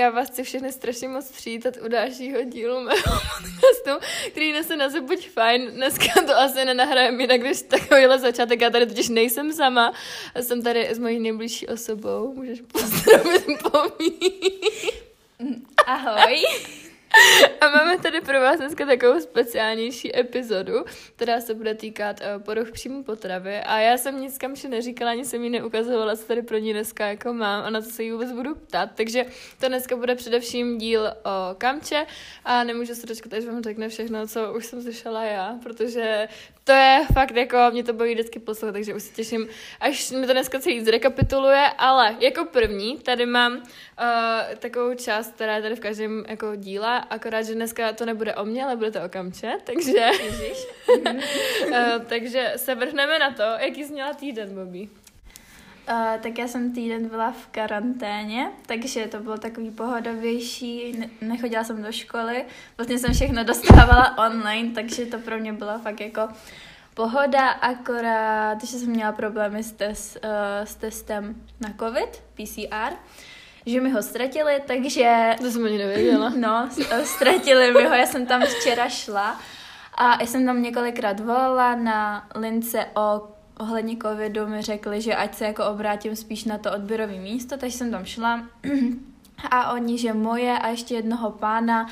[0.00, 5.02] já vás chci všechny strašně moc přijítat u dalšího dílu mého podcastu, který nese název
[5.02, 5.70] Buď fajn.
[5.70, 8.60] Dneska to asi nenahrajeme jinak, když takovýhle začátek.
[8.60, 9.92] Já tady totiž nejsem sama.
[10.40, 12.34] Jsem tady s mojí nejbližší osobou.
[12.34, 14.32] Můžeš pozdravit pomí.
[15.86, 16.44] Ahoj.
[17.60, 20.84] A máme tady pro vás dneska takovou speciálnější epizodu,
[21.16, 23.56] která se bude týkat uh, poruch příjmu potravy.
[23.56, 27.06] A já jsem nic kamši neříkala, ani jsem jí neukazovala, co tady pro ní dneska
[27.06, 28.90] jako mám a na co se jí vůbec budu ptát.
[28.94, 29.24] Takže
[29.60, 32.06] to dneska bude především díl o kamče
[32.44, 36.28] a nemůžu se dočkat, až vám řekne všechno, co už jsem slyšela já, protože
[36.64, 39.48] to je fakt jako, mě to baví vždycky poslouchat, takže už se těším,
[39.80, 43.62] až mi to dneska celý zrekapituluje, ale jako první tady mám
[44.00, 48.34] uh, takovou část, která je tady v každém jako díle, akorát, že dneska to nebude
[48.34, 50.10] o mě, ale bude to o kamče, takže...
[50.88, 54.88] uh, takže se vrhneme na to, jaký jsi měla týden, Bobby.
[55.90, 61.64] Uh, tak já jsem týden byla v karanténě, takže to bylo takový pohodovější, ne- nechodila
[61.64, 62.44] jsem do školy,
[62.76, 66.28] vlastně jsem všechno dostávala online, takže to pro mě bylo fakt jako
[66.94, 70.30] pohoda, akorát, že jsem měla problémy s, tes, uh,
[70.64, 72.94] s testem na covid, PCR,
[73.66, 75.36] že mi ho ztratili, takže...
[75.40, 76.32] To jsem ani nevěděla.
[76.36, 76.68] No,
[77.04, 79.40] ztratili mi ho, já jsem tam včera šla
[79.94, 83.28] a já jsem tam několikrát volala na lince o
[83.60, 87.78] ohledně covidu mi řekli, že ať se jako obrátím spíš na to odběrové místo, takže
[87.78, 88.46] jsem tam šla
[89.50, 91.86] a oni, že moje a ještě jednoho pána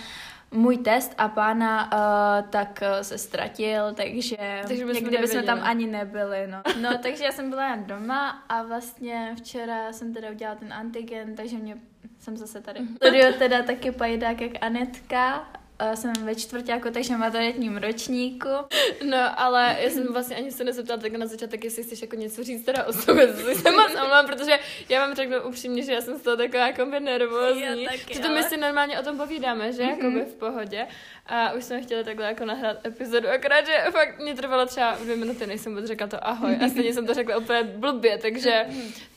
[0.51, 4.37] můj test a pána uh, tak uh, se ztratil, takže,
[4.69, 6.47] takže někdy bychom tam ani nebyli.
[6.47, 6.63] No.
[6.81, 11.37] no, takže já jsem byla jen doma a vlastně včera jsem teda udělala ten antigen,
[11.37, 11.77] takže mě
[12.19, 12.81] jsem zase tady.
[12.97, 15.49] Studio teda taky pajdák jak Anetka
[15.95, 18.49] jsem ve čtvrtáku, takže maturitním ročníku.
[19.05, 22.45] No, ale já jsem vlastně ani se nezeptala tak na začátek, jestli chceš jako něco
[22.45, 26.01] říct teda o sobě, co jsem moc omlám, protože já vám řeknu upřímně, že já
[26.01, 27.87] jsem z toho taková jako nervózní.
[28.11, 29.83] Že to my si normálně o tom povídáme, že?
[29.83, 29.89] Mm-hmm.
[29.89, 30.87] Jakoby v pohodě.
[31.27, 35.17] A už jsme chtěli takhle jako nahrát epizodu, akorát, že fakt mě trvalo třeba dvě
[35.17, 36.59] minuty, než jsem řekla to ahoj.
[36.65, 38.67] A stejně jsem to řekla úplně blbě, takže,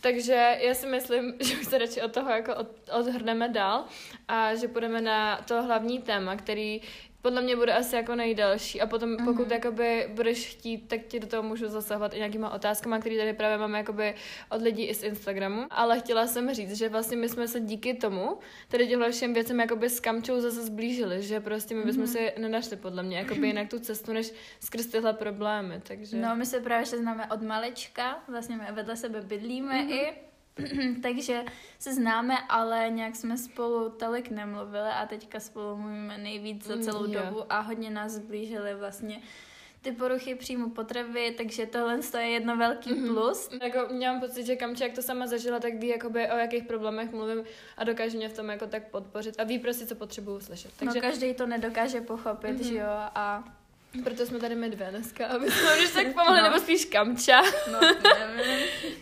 [0.02, 3.86] takže já si myslím, že už se radši od toho jako od, odhrneme dál
[4.32, 6.82] a že půjdeme na to hlavní téma, který
[7.22, 9.54] podle mě bude asi jako nejdelší a potom pokud mm-hmm.
[9.54, 13.58] jakoby budeš chtít, tak ti do toho můžu zasahovat i nějakýma otázkama, které tady právě
[13.58, 14.16] máme jakoby
[14.50, 15.66] od lidí i z Instagramu.
[15.70, 18.38] Ale chtěla jsem říct, že vlastně my jsme se díky tomu
[18.68, 22.32] tady těmhle všem věcem jakoby s Kamčou zase zblížili, že prostě my bychom mm-hmm.
[22.34, 26.18] si nenašli podle mě jakoby jinak tu cestu, než skrz tyhle problémy, takže...
[26.18, 29.92] No, my se právě známe od malečka, vlastně my vedle sebe bydlíme mm-hmm.
[29.92, 30.31] i
[31.04, 31.44] takže
[31.80, 37.08] se známe, ale nějak jsme spolu tolik nemluvili a teďka spolu mluvíme nejvíc za celou
[37.08, 39.22] mm, dobu a hodně nás zblížily vlastně
[39.82, 43.14] ty poruchy příjmu potravy, takže tohle je jedno velký mm-hmm.
[43.14, 43.50] plus.
[43.64, 47.12] Jako, mám pocit, že Kamče, jak to sama zažila, tak ví, jakoby, o jakých problémech
[47.12, 47.44] mluvím
[47.78, 50.72] a dokáže mě v tom jako tak podpořit a ví prostě, co potřebuju slyšet.
[50.80, 50.96] Takže...
[50.96, 52.68] No každý to nedokáže pochopit, mm-hmm.
[52.68, 53.44] že jo, a
[54.04, 56.44] proto jsme tady my dvě dneska, aby jsme už tak pomohli, no.
[56.44, 57.42] nebo spíš kamča.
[57.72, 57.80] No,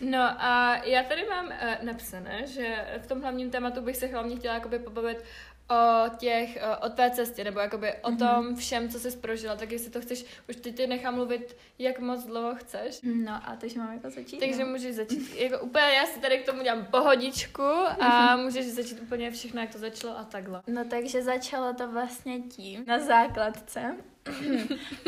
[0.00, 1.52] no a já tady mám uh,
[1.82, 5.24] napsané, že v tom hlavním tématu bych se hlavně chtěla jakoby pobavit
[5.70, 8.18] o těch, o té cestě, nebo jakoby o mm-hmm.
[8.18, 11.98] tom všem, co jsi prožila, tak jestli to chceš, už teď ty nechám mluvit, jak
[11.98, 13.00] moc dlouho chceš.
[13.02, 14.38] No a takže mám jako začít.
[14.40, 14.70] Takže no.
[14.70, 17.62] můžeš začít, jako úplně já si tady k tomu dělám pohodičku
[18.00, 20.62] a můžeš začít úplně všechno, jak to začalo a takhle.
[20.66, 23.96] No takže začalo to vlastně tím, na základce,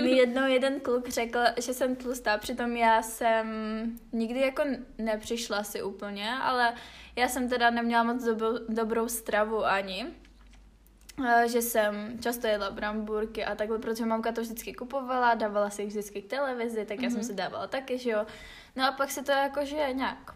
[0.02, 3.46] mi jednou jeden kluk řekl, že jsem tlustá, přitom já jsem
[4.12, 4.62] nikdy jako
[4.98, 6.74] nepřišla si úplně, ale
[7.16, 10.06] já jsem teda neměla moc dobrou, dobrou stravu ani
[11.46, 15.90] že jsem často jedla bramburky a takhle, protože mamka to vždycky kupovala, dávala si jich
[15.90, 17.12] vždycky k televizi, tak já mm-hmm.
[17.12, 18.26] jsem si dávala taky, že jo.
[18.76, 20.34] No a pak se to jakože nějak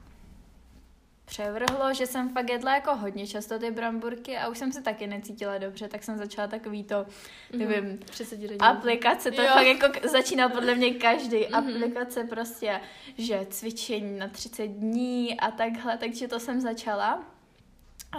[1.26, 5.06] převrhlo, že jsem fakt jedla jako hodně často ty bramburky a už jsem se taky
[5.06, 7.06] necítila dobře, tak jsem začala takový to,
[7.52, 8.56] nevím, mm-hmm.
[8.60, 9.48] aplikace, to jo.
[9.52, 11.58] fakt jako začínal podle mě každý, mm-hmm.
[11.58, 12.80] aplikace prostě,
[13.18, 17.24] že cvičení na 30 dní a takhle, takže to jsem začala.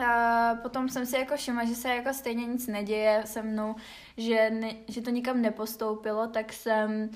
[0.05, 3.75] A potom jsem si jako všimla, že se jako stejně nic neděje se mnou,
[4.17, 7.15] že, ne, že to nikam nepostoupilo, tak jsem uh,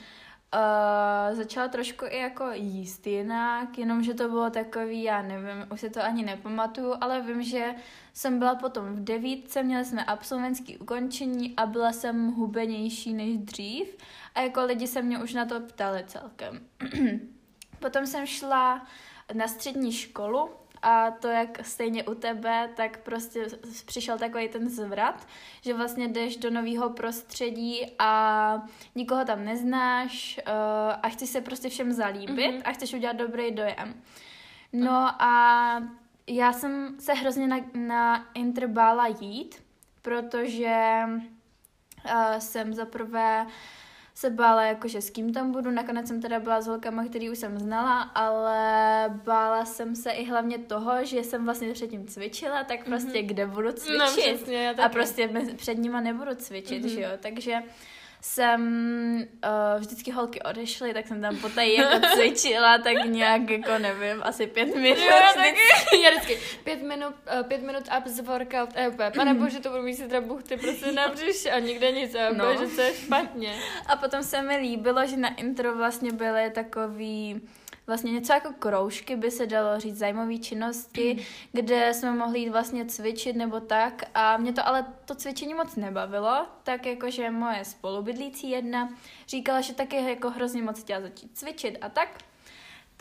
[1.31, 6.03] začala trošku i jako jíst jinak, jenomže to bylo takový, já nevím, už si to
[6.03, 7.75] ani nepamatuju, ale vím, že
[8.13, 13.97] jsem byla potom v devítce, měli jsme absolventský ukončení a byla jsem hubenější než dřív
[14.35, 16.59] a jako lidi se mě už na to ptali celkem.
[17.79, 18.87] potom jsem šla
[19.33, 20.49] na střední školu,
[20.81, 23.47] a to, jak stejně u tebe, tak prostě
[23.85, 25.27] přišel takový ten zvrat,
[25.61, 28.63] že vlastně jdeš do nového prostředí a
[28.95, 30.53] nikoho tam neznáš uh,
[31.01, 32.61] a chceš se prostě všem zalíbit mm-hmm.
[32.65, 33.93] a chceš udělat dobrý dojem.
[34.73, 35.83] No a
[36.27, 39.63] já jsem se hrozně na, na Inter bála jít,
[40.01, 43.47] protože uh, jsem zaprvé
[44.21, 45.71] se bála, jakože s kým tam budu.
[45.71, 50.25] Nakonec jsem teda byla s holkama, který už jsem znala, ale bála jsem se i
[50.25, 53.25] hlavně toho, že jsem vlastně předtím cvičila, tak prostě mm-hmm.
[53.25, 53.99] kde budu cvičit.
[53.99, 54.71] No, přesně.
[54.71, 56.93] A prostě před nima nebudu cvičit, mm-hmm.
[56.93, 57.09] že jo.
[57.19, 57.63] Takže
[58.21, 58.61] jsem
[59.45, 64.47] uh, vždycky holky odešly, tak jsem tam potají jako cvičila, tak nějak jako nevím, asi
[64.47, 64.97] pět minut.
[64.97, 66.01] Jo, vždycky.
[66.01, 69.15] Já vždycky pět minut, uh, pět minut up z workout, EP.
[69.15, 72.33] Pane bože, to budu mít si teda buchty prostě na břiš a nikde nic, a
[72.33, 72.45] no.
[72.45, 73.59] bože, co je špatně.
[73.85, 77.41] A potom se mi líbilo, že na intro vlastně byly takový
[77.91, 81.23] vlastně něco jako kroužky, by se dalo říct, zajímavé činnosti, mm.
[81.51, 84.03] kde jsme mohli jít vlastně cvičit nebo tak.
[84.13, 88.89] A mě to ale to cvičení moc nebavilo, tak jakože moje spolubydlící jedna
[89.27, 92.09] říkala, že taky jako hrozně moc chtěla začít cvičit a tak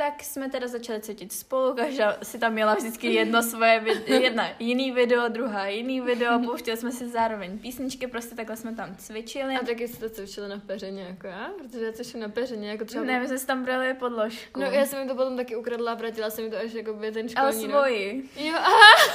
[0.01, 4.93] tak jsme teda začali cvičit spolu, každá si tam měla vždycky jedno svoje, jedna jiný
[4.93, 9.57] video, druhá jiný video, pouštěli jsme si zároveň písničky, prostě takhle jsme tam cvičili.
[9.57, 11.51] A taky jste cvičili na peřeně, jako já?
[11.59, 13.05] Protože já cvičím na peřeně, jako třeba...
[13.05, 14.61] Ne, my jsme si tam brali podložku.
[14.61, 16.95] No já jsem mi to potom taky ukradla a vrátila jsem mi to až jako
[16.95, 18.23] by ten školní Ale svoji.
[18.23, 18.45] Rok.
[18.47, 19.15] Jo, aha.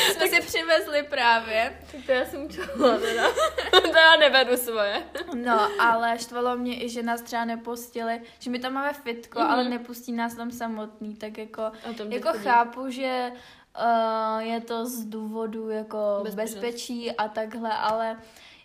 [0.12, 1.78] jsme si přivezli právě.
[1.92, 3.30] Tak to já jsem čela teda.
[3.70, 5.02] to já nevedu svoje.
[5.34, 9.50] No, ale štvalo mě i, že nás třeba nepustili, že my tam máme fitko, mm-hmm.
[9.50, 11.62] ale nepustí nás tam samotný, tak jako,
[12.08, 13.32] jako chápu, že
[13.80, 15.98] uh, je to z důvodu jako
[16.34, 18.16] bezpečí a takhle, ale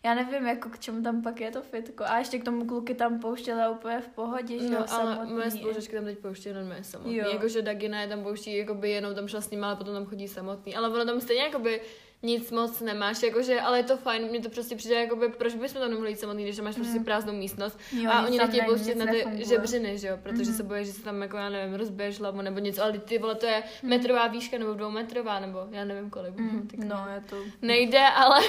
[0.05, 2.03] já nevím, jako k čemu tam pak je to fitko.
[2.07, 5.33] A ještě k tomu kluky tam pouštěli úplně v pohodě, že no, jo, ale samotný.
[5.33, 7.15] moje spolužečky tam teď pouští jenom mé samotný.
[7.15, 10.27] Jakože Dagina je tam pouští, jakoby jenom tam šla s ním, ale potom tam chodí
[10.27, 10.75] samotný.
[10.75, 11.81] Ale ono tam stejně jakoby
[12.25, 15.81] nic moc nemáš, jakože, ale je to fajn, mně to prostě přijde, jakoby, proč bychom
[15.81, 17.03] tam nemohli jít samotný, když máš prostě mhm.
[17.03, 19.45] prázdnou místnost jo, a oni nechtějí pouštět na ty nefunguje.
[19.45, 20.55] žebřiny, že jo, protože mm-hmm.
[20.55, 23.35] se bojí, že se tam jako, já nevím, rozbiješ hlavu nebo něco, ale ty vole,
[23.35, 23.89] to je mm.
[23.89, 26.35] metrová výška nebo dvoumetrová, nebo já nevím kolik.
[26.35, 27.35] Mm, no, je to...
[27.61, 28.41] Nejde, ale,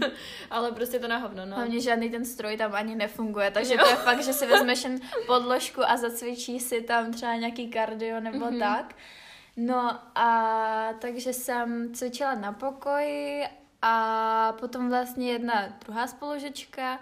[0.50, 1.56] ale prostě to na hovno, no.
[1.56, 5.00] Hlavně žádný ten stroj tam ani nefunguje, takže to je fakt, že si vezmeš jen
[5.26, 8.58] podložku a zacvičí si tam třeba nějaký kardio nebo mm-hmm.
[8.58, 8.94] tak.
[9.56, 13.44] No a takže jsem cvičila na pokoji
[13.82, 17.00] a potom vlastně jedna druhá spolužečka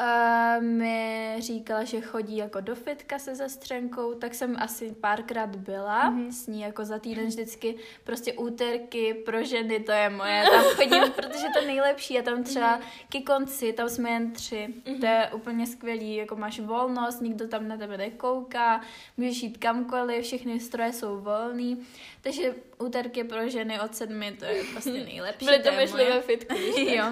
[0.00, 6.10] uh, mi říkala, že chodí jako do fitka se zastřenkou, tak jsem asi párkrát byla
[6.10, 6.28] mm-hmm.
[6.28, 7.74] s ní jako za týden vždycky
[8.04, 12.78] prostě úterky pro ženy, to je moje, tam chodím, protože to nejlepší je tam třeba
[12.78, 13.06] mm-hmm.
[13.08, 15.00] ke konci, tam jsme jen tři, mm-hmm.
[15.00, 18.80] to je úplně skvělý, jako máš volnost, nikdo tam na tebe nekouká,
[19.16, 21.86] můžeš jít kamkoliv, všechny stroje jsou volný,
[22.22, 25.46] takže úterky pro ženy od sedmi, to je prostě nejlepší.
[25.46, 26.96] Byly to myšlivé fitky.
[26.96, 27.04] jo,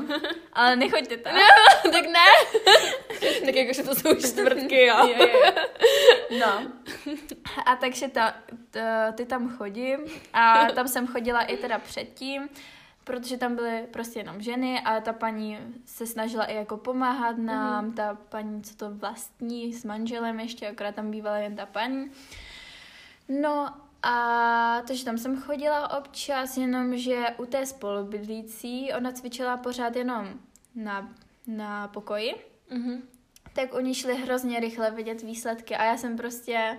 [0.52, 1.34] ale nechoďte tam.
[1.34, 2.60] No, tak ne.
[3.44, 4.96] tak jakože to jsou čtvrtky, jo.
[5.06, 5.52] jo, jo.
[6.40, 6.72] No.
[7.66, 8.34] A takže ta,
[8.70, 9.98] ta, ty tam chodím
[10.32, 12.48] a tam jsem chodila i teda předtím,
[13.04, 17.84] protože tam byly prostě jenom ženy a ta paní se snažila i jako pomáhat nám,
[17.84, 17.92] mm.
[17.92, 22.10] ta paní, co to vlastní, s manželem ještě, akorát tam bývala jen ta paní.
[23.28, 29.96] No a takže tam jsem chodila občas, jenom že u té spolubydlící ona cvičila pořád
[29.96, 30.40] jenom
[30.74, 31.14] na,
[31.46, 32.34] na pokoji.
[32.70, 33.00] Mm-hmm.
[33.52, 36.78] Tak oni šli hrozně rychle vidět výsledky a já jsem prostě,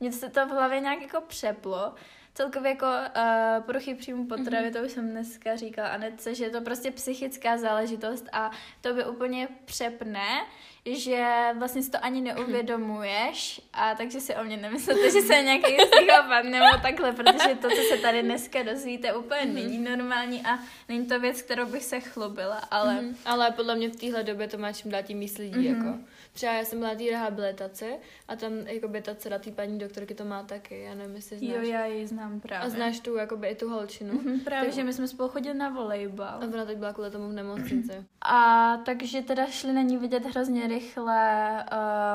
[0.00, 1.94] mě se to v hlavě nějak jako přeplo.
[2.34, 4.80] Celkově jako uh, poruchy příjmu potravy, mm-hmm.
[4.80, 8.50] to už jsem dneska říkala Anetce, že je to prostě psychická záležitost a
[8.80, 10.46] to by úplně přepne
[10.86, 15.76] že vlastně si to ani neuvědomuješ a takže si o mě nemyslíte, že jsem nějaký
[15.76, 19.54] psychopat nebo takhle, protože to, co se tady dneska dozvíte, úplně mm-hmm.
[19.54, 20.58] není normální a
[20.88, 22.94] není to věc, kterou bych se chlubila, ale...
[22.94, 23.14] Mm-hmm.
[23.24, 25.86] Ale podle mě v téhle době to má čím dát tím víc lidí, mm-hmm.
[25.86, 25.98] jako.
[26.32, 27.96] Třeba já jsem byla na té rehabilitaci
[28.28, 31.38] a tam jako by ta dcera té paní doktorky to má taky, já nevím, jestli
[31.38, 31.50] znáš.
[31.50, 32.66] Jo, já ji znám právě.
[32.66, 34.14] A znáš tu, jakoby i tu holčinu.
[34.14, 34.74] Mm-hmm, právě, tak...
[34.74, 36.28] že my jsme spolu chodili na volejbal.
[36.28, 37.92] A ona teď byla kvůli tomu v nemocnici.
[38.22, 41.64] A takže teda šli na ní vidět hrozně rychle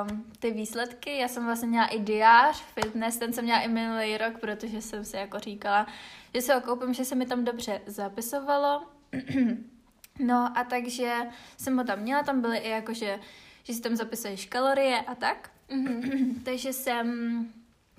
[0.09, 1.17] um, ty výsledky.
[1.17, 5.05] Já jsem vlastně měla i diář, fitness, ten jsem měla i minulý rok, protože jsem
[5.05, 5.88] si jako říkala,
[6.33, 8.83] že se okoupím, že se mi tam dobře zapisovalo.
[10.19, 11.15] no a takže
[11.57, 13.19] jsem ho tam měla, tam byly i jakože,
[13.63, 15.50] že si tam zapisuješ kalorie a tak.
[15.69, 16.33] Mm-hmm.
[16.43, 17.07] takže jsem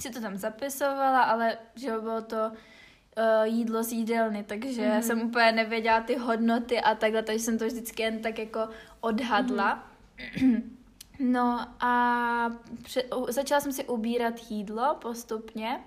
[0.01, 5.01] si to tam zapisovala, ale že bylo to uh, jídlo z jídelny, takže mm-hmm.
[5.01, 8.69] jsem úplně nevěděla ty hodnoty a takhle, takže jsem to vždycky jen tak jako
[9.01, 9.75] odhadla.
[9.75, 9.96] Mm-hmm.
[11.19, 12.51] No a
[12.83, 15.81] pře- začala jsem si ubírat jídlo postupně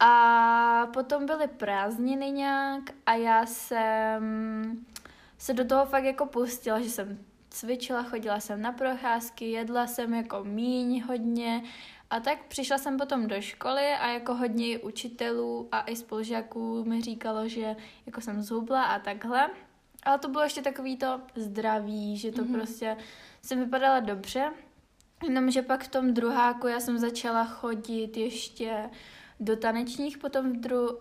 [0.00, 4.86] a potom byly prázdniny nějak a já jsem
[5.38, 7.18] se do toho fakt jako pustila, že jsem
[7.50, 11.62] cvičila, chodila jsem na procházky, jedla jsem jako míň hodně
[12.10, 17.00] A tak přišla jsem potom do školy a jako hodně učitelů a i spolužáků mi
[17.02, 19.50] říkalo, že jako jsem zhubla a takhle.
[20.06, 22.52] Ale to bylo ještě takový to zdraví, že to mm-hmm.
[22.52, 22.96] prostě
[23.42, 24.52] jsem vypadala dobře.
[25.22, 28.90] Jenomže pak v tom druháku já jsem začala chodit ještě
[29.40, 30.98] do tanečních potom v dru, uh,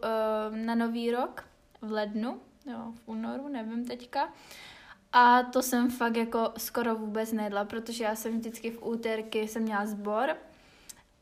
[0.51, 1.43] na nový rok
[1.81, 4.33] v lednu, jo, v únoru, nevím teďka.
[5.13, 9.63] A to jsem fakt jako skoro vůbec nedla, protože já jsem vždycky v úterky jsem
[9.63, 10.38] měla sbor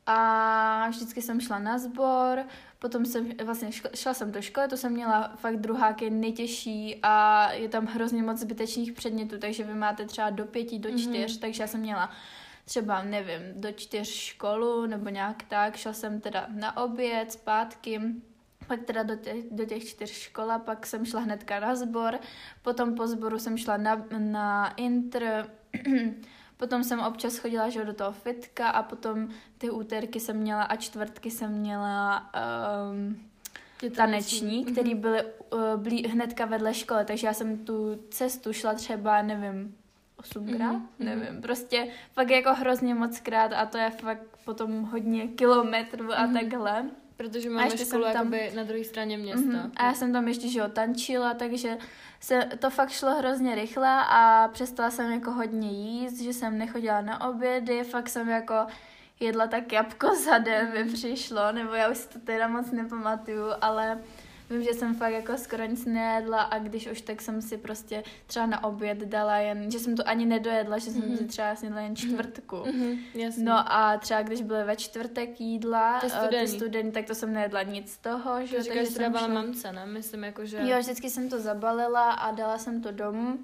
[0.06, 2.46] a vždycky jsem šla na sbor,
[2.84, 7.70] potom jsem vlastně šla jsem do školy, to jsem měla fakt druháky nejtěžší a je
[7.70, 11.40] tam hrozně moc zbytečných předmětů, takže vy máte třeba do pěti, do čtyř, mm-hmm.
[11.40, 12.10] takže já jsem měla
[12.66, 18.02] třeba, nevím, do čtyř školu nebo nějak tak, šla jsem teda na oběd, zpátky,
[18.68, 22.20] pak teda do těch, do těch čtyř škol a pak jsem šla hnedka na sbor,
[22.62, 25.50] potom po sboru jsem šla na, na intr,
[26.58, 30.76] potom jsem občas chodila že do toho fitka a potom ty úterky jsem měla a
[30.76, 32.30] čtvrtky jsem měla
[32.92, 33.20] um,
[33.96, 35.02] taneční, který mhm.
[35.02, 39.76] byly uh, blí, hnedka vedle školy, takže já jsem tu cestu šla třeba, nevím,
[40.18, 41.06] osmkrát, mm-hmm.
[41.06, 46.16] nevím, prostě fakt jako hrozně moc krát a to je fakt potom hodně kilometrů a
[46.16, 46.34] mm-hmm.
[46.34, 46.86] takhle.
[47.24, 48.32] Protože máme a školu tam...
[48.56, 49.42] na druhé straně města.
[49.42, 49.72] Mm-hmm.
[49.76, 51.78] A já jsem tam ještě, že jo, tančila, takže
[52.20, 57.02] se, to fakt šlo hrozně rychle a přestala jsem jako hodně jíst, že jsem nechodila
[57.02, 58.56] na obědy, fakt jsem jako
[59.20, 63.46] jedla tak jabko za den mi přišlo, nebo já už si to teda moc nepamatuju,
[63.62, 64.00] ale
[64.54, 68.04] Vím, že jsem fakt jako skoro nic nejedla a když už tak jsem si prostě
[68.28, 71.18] třeba na oběd dala jen, že jsem to ani nedojedla, že jsem mm-hmm.
[71.18, 72.56] si třeba snědla jen čtvrtku.
[72.56, 72.98] Mm-hmm,
[73.44, 77.34] no a třeba když byly ve čtvrtek jídla, ty studený, ty studený tak to jsem
[77.34, 78.46] nejedla nic z toho.
[78.46, 79.28] Že, to říkáš, že jsem šla...
[79.28, 79.86] mamce, ne?
[79.86, 80.58] Myslím jako, že...
[80.62, 83.40] Jo, vždycky jsem to zabalila a dala jsem to domů.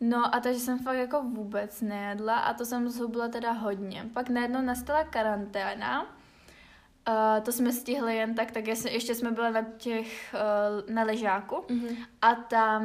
[0.00, 4.04] No a takže jsem fakt jako vůbec nejedla a to jsem zhubla teda hodně.
[4.12, 6.16] Pak najednou nastala karanténa
[7.08, 11.54] Uh, to jsme stihli jen tak, tak ještě jsme byli na těch, uh, na ležáku
[11.54, 11.96] mm-hmm.
[12.22, 12.82] a tam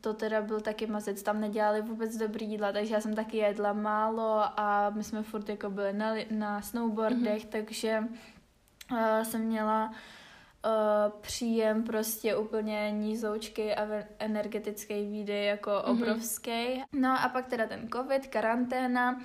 [0.00, 3.72] to teda byl taky mazec, tam nedělali vůbec dobrý jídla, takže já jsem taky jedla
[3.72, 7.48] málo a my jsme furt jako byli na, na snowboardech, mm-hmm.
[7.50, 8.04] takže
[8.92, 15.90] uh, jsem měla uh, příjem prostě úplně nízoučky a energetický výdej jako mm-hmm.
[15.90, 16.82] obrovský.
[16.92, 19.20] No a pak teda ten covid, karanténa,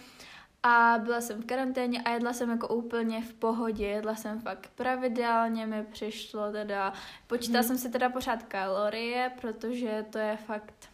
[0.67, 4.69] a byla jsem v karanténě a jedla jsem jako úplně v pohodě, jedla jsem fakt
[4.75, 6.93] pravidelně, mi přišlo teda,
[7.27, 7.67] počítala hmm.
[7.67, 10.89] jsem si teda pořád kalorie, protože to je fakt,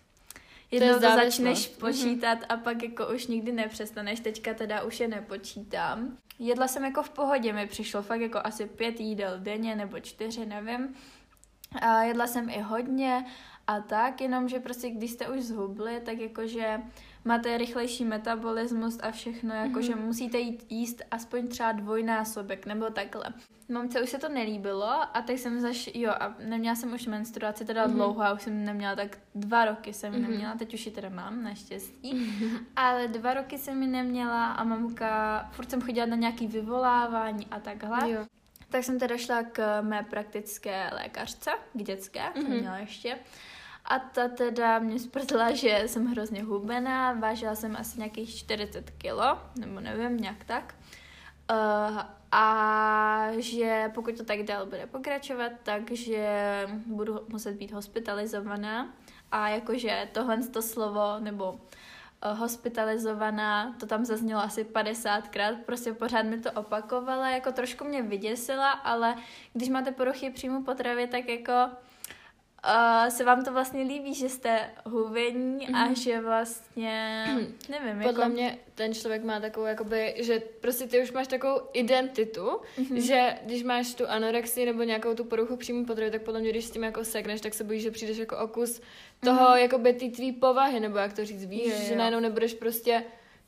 [0.72, 1.80] jednou to, to začneš mhm.
[1.80, 6.18] počítat a pak jako už nikdy nepřestaneš, teďka teda už je nepočítám.
[6.40, 10.46] Jedla jsem jako v pohodě, mi přišlo fakt jako asi pět jídel denně nebo čtyři,
[10.46, 10.96] nevím.
[11.82, 13.26] A jedla jsem i hodně
[13.68, 16.82] a tak, jenomže prostě když jste už zhubli, tak jakože
[17.26, 20.06] máte rychlejší metabolismus a všechno, jakože mm-hmm.
[20.06, 23.26] musíte jít jíst aspoň třeba dvojnásobek nebo takhle.
[23.70, 27.66] Mamce už se to nelíbilo a tak jsem zaš, jo, a neměla jsem už menstruaci
[27.66, 27.94] teda mm-hmm.
[27.94, 30.22] dlouho, a už jsem neměla, tak dva roky jsem mm-hmm.
[30.22, 32.60] neměla, teď už ji teda mám, naštěstí, mm-hmm.
[32.76, 37.60] ale dva roky jsem ji neměla a mamka, furt jsem chodila na nějaký vyvolávání a
[37.60, 38.12] takhle.
[38.12, 38.26] Jo.
[38.70, 42.42] Tak jsem teda šla k mé praktické lékařce, k dětské, mm-hmm.
[42.42, 43.20] jsem měla ještě.
[43.86, 49.40] A ta teda mě sprdla, že jsem hrozně hubená, vážila jsem asi nějakých 40 kilo,
[49.60, 50.76] nebo nevím, nějak tak.
[51.52, 56.28] Uh, a že pokud to tak dál bude pokračovat, takže
[56.86, 58.94] budu muset být hospitalizovaná.
[59.32, 66.24] A jakože tohle to slovo, nebo uh, hospitalizovaná, to tam zaznělo asi 50krát, prostě pořád
[66.26, 69.16] mi to opakovala, jako trošku mě vyděsila, ale
[69.54, 71.54] když máte poruchy příjmu potravy, tak jako
[72.68, 75.76] uh, se vám to vlastně líbí, že jste hubení mm.
[75.76, 75.96] a mhm.
[75.96, 77.26] že vlastně,
[77.70, 78.34] nevím, Podle jako...
[78.34, 82.96] mě ten člověk má takovou, jakoby, že prostě ty už máš takovou identitu, mm-hmm.
[82.96, 86.66] že když máš tu anorexii nebo nějakou tu poruchu příjmu potravy, tak podle mě, když
[86.66, 88.82] s tím jako sekneš, tak se bojíš, že přijdeš jako okus
[89.20, 89.62] toho, mm-hmm.
[89.62, 93.04] jakoby ty tvý povahy, nebo jak to říct, víš, je, že najednou nebudeš prostě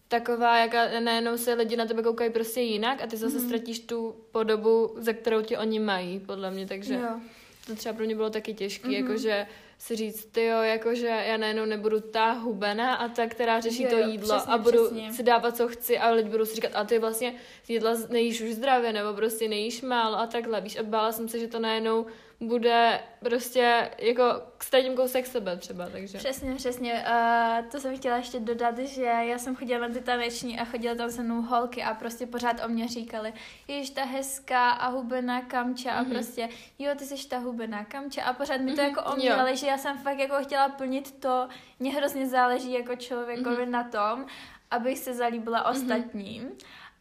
[0.08, 3.46] taková, jaká najednou se lidi na tebe koukají prostě jinak a ty zase mm-hmm.
[3.46, 6.94] ztratíš tu podobu, za kterou tě oni mají, podle mě, takže...
[6.94, 7.20] Jo
[7.68, 9.04] to třeba pro mě bylo taky těžké, mm-hmm.
[9.04, 13.84] jakože si říct, ty jo, jakože já najednou nebudu ta hubena a ta, která řeší
[13.84, 15.14] jo, to jídlo přesně, a budu přesně.
[15.14, 17.34] si dávat, co chci a lidi budou si říkat, a ty vlastně
[17.68, 21.40] jídla nejíš už zdravě nebo prostě nejíš málo a takhle, víš, a bála jsem se,
[21.40, 22.06] že to najednou
[22.40, 24.24] bude prostě jako
[24.64, 26.18] stejným kousek sebe třeba, takže.
[26.18, 27.06] Přesně, přesně.
[27.08, 30.96] Uh, to jsem chtěla ještě dodat, že já jsem chodila na ty taneční a chodila
[30.96, 33.34] tam se mnou holky a prostě pořád o mě říkali,
[33.68, 36.00] jež ta hezká a hubená kamča mm-hmm.
[36.00, 36.12] a mhm.
[36.12, 36.50] prostě,
[36.80, 38.90] jo, ty jsi ta hubená kamča a pořád mi to mm-hmm.
[38.90, 41.48] jako omívali, že já jsem fakt jako chtěla plnit to,
[41.80, 43.70] mně hrozně záleží jako člověkovi mm-hmm.
[43.70, 44.26] na tom,
[44.72, 45.72] abych se zalíbila mm-hmm.
[45.72, 46.52] ostatním.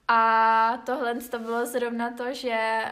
[0.08, 2.84] A tohle to bylo zrovna to, že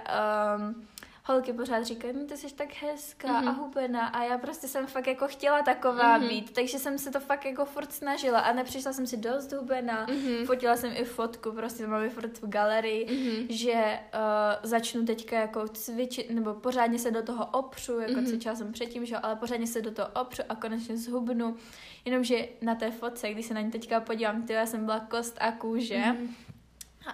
[0.57, 0.89] um,
[1.25, 3.49] holky pořád říkají, no ty jsi tak hezká mm-hmm.
[3.49, 3.55] a mhm.
[3.55, 6.29] hubená a já prostě jsem fakt jako chtěla taková mm-hmm.
[6.29, 10.07] být, takže jsem se to fakt jako furt snažila a nepřišla jsem si dost hubená,
[10.07, 10.47] mm-hmm.
[10.47, 13.47] fotila jsem i fotku, prostě mám furt v galerii, mm-hmm.
[13.51, 18.27] že uh, začnu teďka jako cvičit, nebo pořádně se do toho opřu, jako mm-hmm.
[18.27, 21.57] cvičila jsem předtím, že ale pořádně se do toho opřu a konečně zhubnu,
[22.05, 25.37] jenomže na té fotce, když se na ní teďka podívám, ty já jsem byla kost
[25.41, 26.29] a kůže, mm-hmm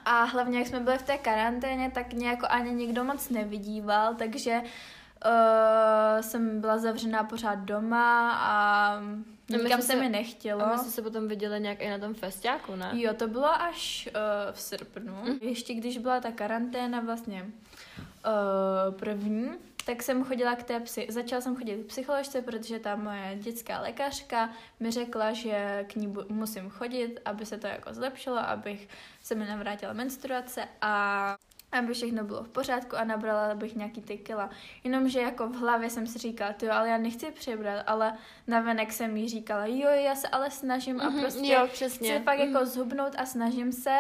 [0.05, 4.61] a hlavně, jak jsme byli v té karanténě, tak nějak ani nikdo moc nevidíval, takže
[4.61, 9.01] uh, jsem byla zavřená pořád doma a
[9.49, 10.63] nikam se mi nechtělo.
[10.63, 12.91] A my jsme se potom viděli nějak i na tom festiáku, ne?
[12.93, 15.13] Jo, to bylo až uh, v srpnu.
[15.25, 15.39] Mm.
[15.41, 19.51] Ještě když byla ta karanténa vlastně uh, první,
[19.89, 21.07] tak jsem chodila k té psy.
[21.11, 26.15] Začala jsem chodit k psycholožce, protože ta moje dětská lékařka mi řekla, že k ní
[26.29, 28.89] musím chodit, aby se to jako zlepšilo, abych
[29.23, 31.37] se mi navrátila menstruace a
[31.73, 34.51] aby všechno bylo v pořádku a nabrala bych nějaký ty kila.
[34.85, 38.13] Jenomže jako v hlavě jsem si říkala, jo, ale já nechci přibrat, ale
[38.47, 42.11] navenek jsem jí říkala, jo, já se ale snažím a mm-hmm, prostě jo, přesně.
[42.11, 42.45] chci fakt mm.
[42.45, 43.99] jako zhubnout a snažím se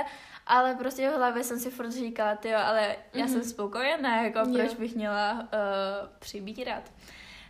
[0.48, 3.18] ale prostě v hlavě jsem si furt říkala, ty ale mm-hmm.
[3.18, 3.48] já jsem mhm.
[3.48, 4.54] spokojená, jako jo.
[4.54, 6.92] proč bych měla uh, přibírat.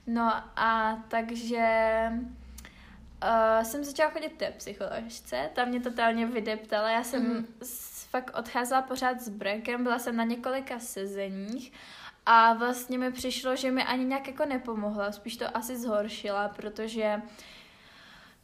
[0.07, 1.67] No a takže
[3.23, 8.09] uh, jsem začala chodit té psycholožce, tam mě totálně vydeptala, já jsem mm-hmm.
[8.11, 11.73] fakt odcházela pořád s brekem, byla jsem na několika sezeních
[12.27, 17.15] a vlastně mi přišlo, že mi ani nějak jako nepomohla, spíš to asi zhoršila, protože
[17.17, 17.31] uh,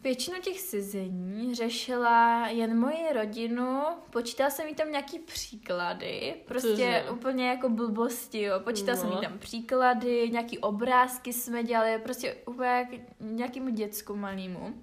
[0.04, 7.04] Většinu těch sezení řešila jen moji rodinu, počítala jsem jí tam nějaký příklady, prostě Cože?
[7.10, 8.60] úplně jako blbosti, jo.
[8.60, 9.02] Počítala no.
[9.02, 12.88] jsem jí tam příklady, nějaký obrázky jsme dělali, prostě úplně jak
[13.20, 14.74] nějakému děcku malýmu.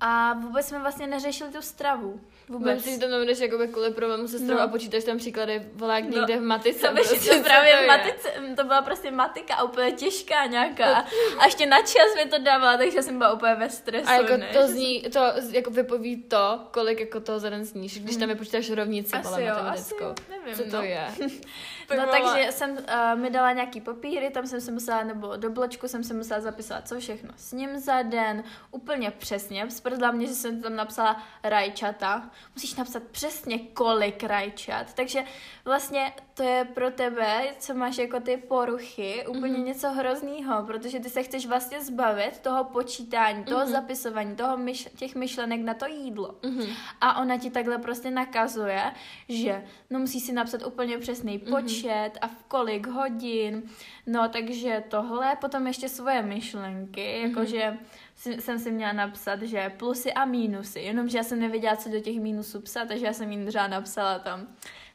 [0.00, 2.20] A vůbec jsme vlastně neřešili tu stravu.
[2.48, 2.74] Vůbec.
[2.74, 4.60] Myslím, že tam jdeš jakoby kvůli problému se no.
[4.60, 6.08] a počítáš tam příklady, volá no.
[6.08, 6.88] někde v matice.
[6.88, 11.04] To, prostě, to právě v matice, to byla prostě matika úplně těžká nějaká.
[11.38, 14.08] A ještě na čas mi to dávala, takže jsem byla úplně ve stresu.
[14.08, 14.48] A jako ne?
[14.52, 18.70] to zní, to jako vypoví to, kolik jako toho za den sníš, když tam vypočítáš
[18.70, 19.94] rovnici, asi jo, asi,
[20.30, 20.82] nevím, Co to no.
[20.82, 21.06] je?
[21.96, 25.88] no takže jsem uh, mi dala nějaký papíry, tam jsem se musela, nebo do bločku
[25.88, 29.70] jsem se musela zapisovat, co všechno s ním za den, úplně přesně.
[29.70, 34.94] Sprdla mě, že jsem tam napsala rajčata, musíš napsat přesně kolik rajčat.
[34.94, 35.24] Takže
[35.64, 39.64] vlastně to je pro tebe, co máš jako ty poruchy, úplně mm-hmm.
[39.64, 43.70] něco hroznýho, protože ty se chceš vlastně zbavit toho počítání, toho mm-hmm.
[43.70, 46.34] zapisování, toho myš- těch myšlenek na to jídlo.
[46.42, 46.68] Mm-hmm.
[47.00, 48.92] A ona ti takhle prostě nakazuje,
[49.28, 51.50] že no musíš si napsat úplně přesný mm-hmm.
[51.82, 53.62] Počet a v kolik hodin.
[54.06, 57.28] No takže tohle, potom ještě svoje myšlenky, mm-hmm.
[57.28, 57.78] jakože
[58.14, 62.20] jsem si měla napsat, že plusy a mínusy, jenomže já jsem nevěděla, co do těch
[62.20, 64.46] mínusů psat, takže já jsem jim třeba napsala tam.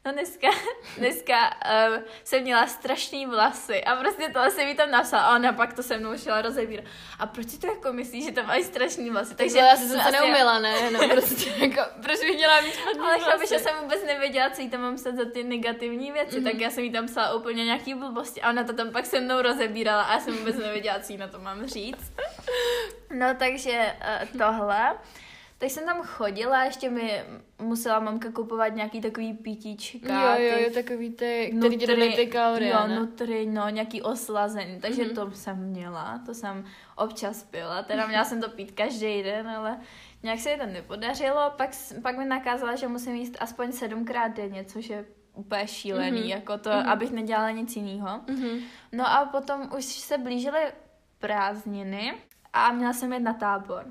[0.05, 0.47] No dneska,
[0.97, 1.35] dneska
[1.89, 5.73] uh, jsem měla strašný vlasy a prostě to jsem mi tam napsala a ona pak
[5.73, 6.85] to se mnou šla rozebírat.
[7.19, 9.35] A proč si to jako myslíš, že to mají strašný vlasy?
[9.35, 10.91] Takže já jsem se neumila, ne?
[10.91, 13.47] No, prostě jako, proč bych měla mít špatný Ale vlasy?
[13.53, 16.43] že jsem vůbec nevěděla, co jí tam mám psat za ty negativní věci, mm-hmm.
[16.43, 19.19] tak já jsem jí tam psala úplně nějaký blbosti a ona to tam pak se
[19.19, 22.11] mnou rozebírala a já jsem vůbec nevěděla, co jí na to mám říct.
[23.13, 24.97] No takže uh, tohle.
[25.61, 27.23] Tak jsem tam chodila, ještě mi
[27.59, 30.37] musela mamka kupovat nějaký takový pitíčka.
[30.37, 32.99] Jo, jo, jo, takový ty, který ti dají ty kalorie, Jo, ne?
[32.99, 35.15] nutry, no, nějaký oslazení, takže mm-hmm.
[35.15, 39.79] to jsem měla, to jsem občas pila, teda měla jsem to pít každý den, ale
[40.23, 41.69] nějak se to nepodařilo, pak,
[42.01, 46.29] pak mi nakázala, že musím jíst aspoň sedmkrát denně, což je úplně šílený, mm-hmm.
[46.35, 46.91] jako to, mm-hmm.
[46.91, 48.07] abych nedělala nic jiného.
[48.07, 48.61] Mm-hmm.
[48.91, 50.59] No a potom už se blížily
[51.19, 52.13] prázdniny
[52.53, 53.85] a měla jsem jít na tábor.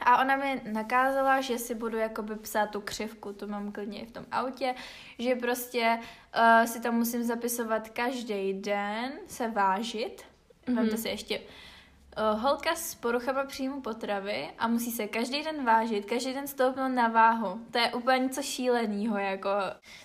[0.00, 4.10] A ona mi nakázala, že si budu jakoby psát tu křivku, to mám klidně v
[4.10, 4.74] tom autě,
[5.18, 5.98] že prostě
[6.36, 10.22] uh, si tam musím zapisovat každý den, se vážit.
[10.66, 10.94] Mm-hmm.
[10.94, 16.34] si ještě uh, holka s poruchama příjmu potravy a musí se každý den vážit, každý
[16.34, 17.60] den stoupnout na váhu.
[17.70, 19.50] To je úplně něco šíleného, jako.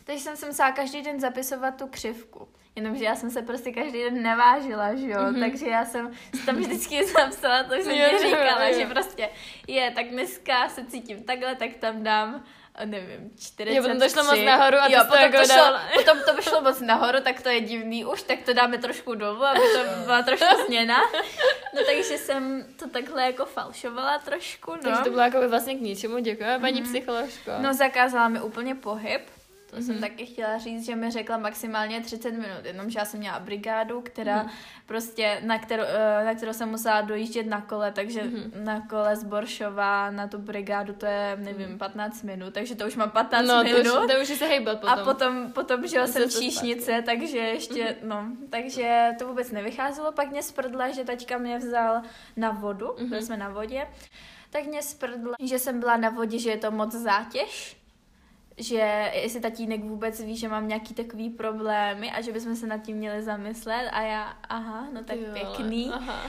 [0.04, 2.48] Takže jsem se musela každý den zapisovat tu křivku.
[2.76, 5.40] Jenomže já jsem se prostě každý den nevážila, že jo, mm-hmm.
[5.40, 9.30] takže já jsem si tam vždycky zapsala to, jsem ti říkala, jo, že prostě
[9.68, 12.44] je, tak dneska se cítím takhle, tak tam dám
[12.86, 13.76] nevím, 43.
[13.76, 16.34] Jo, potom to šlo moc nahoru a jo, to potom, jako to šlo, potom to
[16.36, 19.80] vyšlo moc nahoru, tak to je divný už, tak to dáme trošku dolů, aby to
[20.06, 20.98] byla trošku změna.
[21.76, 24.78] No takže jsem to takhle jako falšovala trošku, no.
[24.82, 26.88] Takže to bylo jako vlastně k ničemu, děkuji, paní mm.
[26.88, 27.52] psycholožko.
[27.60, 29.22] No zakázala mi úplně pohyb,
[29.72, 29.86] To mm-hmm.
[29.86, 30.02] jsem mhm.
[30.02, 34.44] taky chtěla říct, že mi řekla maximálně 30 minut, jenomže já jsem měla brigádu, která
[34.44, 34.50] mm.
[34.86, 38.64] prostě, na kterou, eh, na kterou jsem musela dojíždět na kole, takže mm-hmm.
[38.64, 42.32] na kole z Boršova na tu brigádu to je, nevím, 15 mhm.
[42.32, 43.86] minut, takže to už mám 15 no, minut.
[43.86, 45.00] No, to, to už se hejbat potom.
[45.00, 48.08] A potom, potom že jsem číšnice, takže ještě, mm-hmm.
[48.08, 50.12] no, takže to vůbec nevycházelo.
[50.12, 52.02] Pak mě sprdla, že taťka mě vzal
[52.38, 53.10] na vodu, mm-hmm.
[53.10, 53.88] byli jsme na vodě,
[54.50, 57.81] tak mě sprdla, že jsem byla na vodě, že je to moc zátěž
[58.58, 62.78] že jestli tatínek vůbec ví, že mám nějaký takový problémy a že bychom se nad
[62.78, 65.92] tím měli zamyslet a já, aha, no tak jo, pěkný.
[65.94, 66.24] Aha.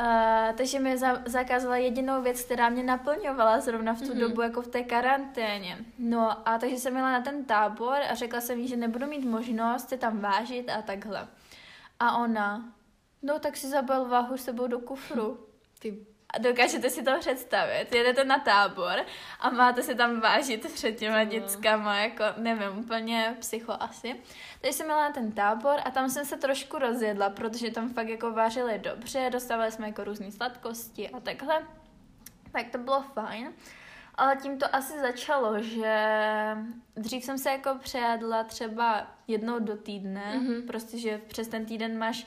[0.00, 4.20] Uh, takže mi za- zakázala jedinou věc, která mě naplňovala zrovna v tu mm-hmm.
[4.20, 5.78] dobu, jako v té karanténě.
[5.98, 9.24] No a takže jsem jela na ten tábor a řekla jsem jí, že nebudu mít
[9.24, 11.28] možnost se tam vážit a takhle.
[12.00, 12.72] A ona,
[13.22, 15.46] no tak si zabal váhu s sebou do kufru.
[15.78, 17.94] Ty a dokážete si to představit.
[17.94, 19.04] Jedete na tábor
[19.40, 21.24] a máte si tam vážit před těma no.
[21.24, 24.20] dětskama, jako nevím, úplně psycho asi.
[24.60, 28.08] Takže jsem měla na ten tábor a tam jsem se trošku rozjedla, protože tam fakt
[28.08, 31.66] jako vážili dobře, dostávali jsme jako různé sladkosti a takhle.
[32.52, 33.52] Tak to bylo fajn.
[34.14, 35.96] Ale tím to asi začalo, že
[36.96, 40.66] dřív jsem se jako přejedla třeba jednou do týdne, mm-hmm.
[40.66, 42.26] prostě, že přes ten týden máš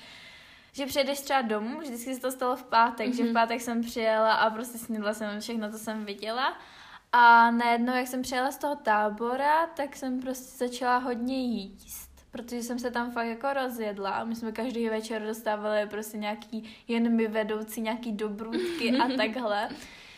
[0.76, 3.16] že přijedeš třeba domů, vždycky se to stalo v pátek, mm-hmm.
[3.18, 3.34] že v mhm.
[3.34, 6.58] pátek jsem přijela a prostě snědla jsem všechno, co jsem viděla.
[7.12, 12.64] A najednou, jak jsem přijela z toho tábora, tak jsem prostě začala hodně jíst protože
[12.64, 17.16] jsem se tam fakt jako rozjedla a my jsme každý večer dostávali prostě nějaký, jen
[17.16, 19.70] my vedoucí, nějaký dobrůdky a takhle.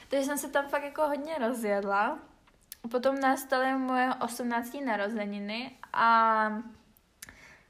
[0.08, 2.20] Takže jsem se tam fakt jako hodně rozjedla.
[2.92, 4.78] Potom nastaly moje 18.
[4.86, 6.50] narozeniny a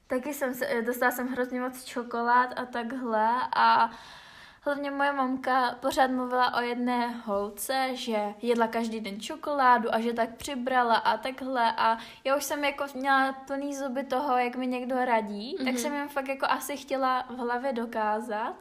[0.07, 3.91] Taky jsem se, eh, dostala jsem hrozně moc čokolád a takhle a
[4.61, 10.13] hlavně moje mamka pořád mluvila o jedné holce, že jedla každý den čokoládu a že
[10.13, 14.67] tak přibrala a takhle a já už jsem jako měla plný zuby toho, jak mi
[14.67, 15.65] někdo radí, mm-hmm.
[15.65, 15.77] tak mhm.
[15.77, 18.55] jsem jim fakt jako asi chtěla v hlavě dokázat,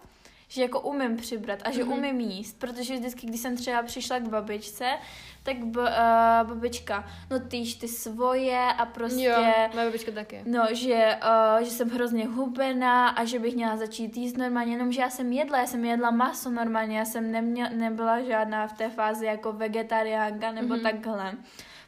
[0.48, 1.92] že jako umím přibrat a že mm-hmm.
[1.92, 4.98] umím jíst, protože vždycky, když jsem třeba přišla k babičce,
[5.42, 9.24] tak b, uh, babička, no tyž ty svoje a prostě...
[9.24, 9.36] Jo,
[9.74, 10.42] moje babička taky.
[10.44, 11.18] No, že,
[11.58, 15.32] uh, že jsem hrozně hubená a že bych měla začít jíst normálně, jenomže já jsem
[15.32, 19.52] jedla, já jsem jedla maso normálně, já jsem neměla, nebyla žádná v té fázi jako
[19.52, 20.82] vegetariánka nebo mm-hmm.
[20.82, 21.34] takhle.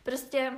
[0.03, 0.53] Prostě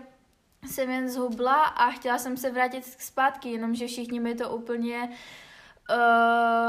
[0.67, 5.15] jsem jen zhubla a chtěla jsem se vrátit zpátky, jenomže všichni mi to úplně uh,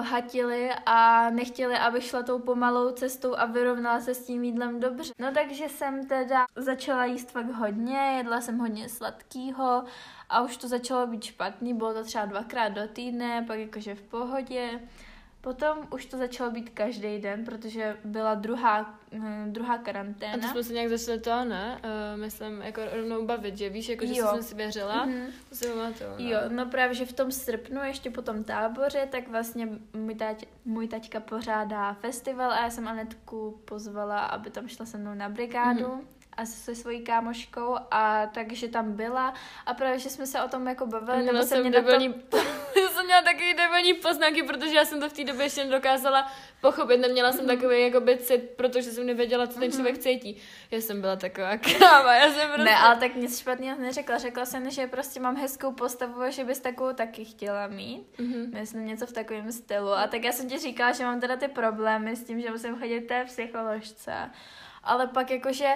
[0.01, 5.13] hatili a nechtěli, abych šla tou pomalou cestou a vyrovnala se s tím jídlem dobře.
[5.19, 9.83] No takže jsem teda začala jíst fakt hodně, jedla jsem hodně sladkýho
[10.29, 14.01] a už to začalo být špatný, bylo to třeba dvakrát do týdne, pak jakože v
[14.01, 14.79] pohodě.
[15.41, 20.33] Potom už to začalo být každý den, protože byla druhá, hm, druhá karanténa.
[20.33, 21.81] A to jsme se nějak začali to, ne?
[21.83, 24.27] Uh, myslím, jako rovnou bavit, že víš, jako že jo.
[24.27, 25.07] jsem si věřila.
[25.07, 25.25] Mm-hmm.
[25.49, 26.09] To si pamatuju.
[26.09, 26.29] No.
[26.29, 30.45] Jo, no právě, že v tom srpnu, ještě po tom táboře, tak vlastně můj, tať,
[30.65, 35.29] můj taťka pořádá festival a já jsem Anetku pozvala, aby tam šla se mnou na
[35.29, 35.85] brigádu.
[35.85, 39.33] Mm-hmm a se svojí kámoškou a takže tam byla
[39.65, 42.37] a právě, že jsme se o tom jako bavili, nebo jsem mě debilní, to...
[43.01, 46.97] jsem měla takový debilní poznámky, protože já jsem to v té době ještě nedokázala pochopit,
[46.97, 47.59] neměla jsem mm-hmm.
[47.59, 49.75] takový jako cit, protože jsem nevěděla, co ten mm-hmm.
[49.75, 50.37] člověk cítí.
[50.71, 52.63] Já jsem byla taková kráva, já jsem prostě...
[52.63, 56.43] Ne, ale tak nic špatného neřekla, řekla jsem, že prostě mám hezkou postavu a že
[56.43, 58.03] bys takovou taky chtěla mít.
[58.17, 58.53] Mm-hmm.
[58.53, 59.91] Myslím něco v takovém stylu.
[59.91, 62.79] A tak já jsem ti říkala, že mám teda ty problémy s tím, že musím
[62.79, 64.31] chodit té psycholožce
[64.83, 65.73] ale pak jakože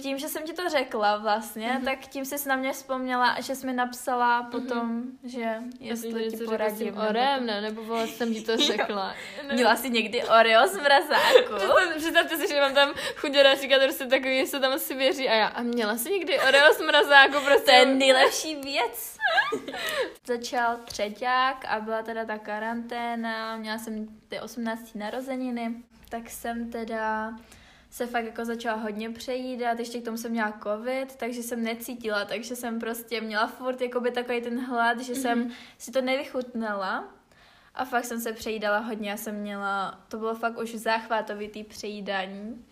[0.00, 1.84] tím, že jsem ti to řekla vlastně, mm-hmm.
[1.84, 4.50] tak tím jsi na mě vzpomněla, že jsi mi napsala mhm.
[4.50, 5.28] potom, mm-hmm.
[5.28, 6.98] že jestli ti poradím.
[7.08, 9.14] Orem, ne, nebo vole, jsem ti to řekla.
[9.52, 11.54] Měla jsi někdy Oreo z mrazáku?
[11.96, 15.46] Představte si, že mám tam chuděra říkat, prostě takový se tam asi věří a já,
[15.46, 17.70] a měla jsi někdy Oreo z mrazáku, prostě.
[17.70, 19.16] To je nejlepší věc.
[20.26, 24.94] Začal třeťák a byla teda ta karanténa, měla jsem ty 18.
[24.94, 25.74] narozeniny,
[26.08, 27.34] tak jsem teda
[27.94, 32.24] se fakt jako začala hodně přejídat, ještě k tomu jsem měla covid, takže jsem necítila,
[32.24, 35.22] takže jsem prostě měla furt jakoby takový ten hlad, že mm-hmm.
[35.22, 35.50] jsem mhm.
[35.78, 37.04] si to nevychutnala
[37.74, 42.64] a fakt jsem se přejídala hodně, já jsem měla, to bylo fakt už záchvatovitý přejídání,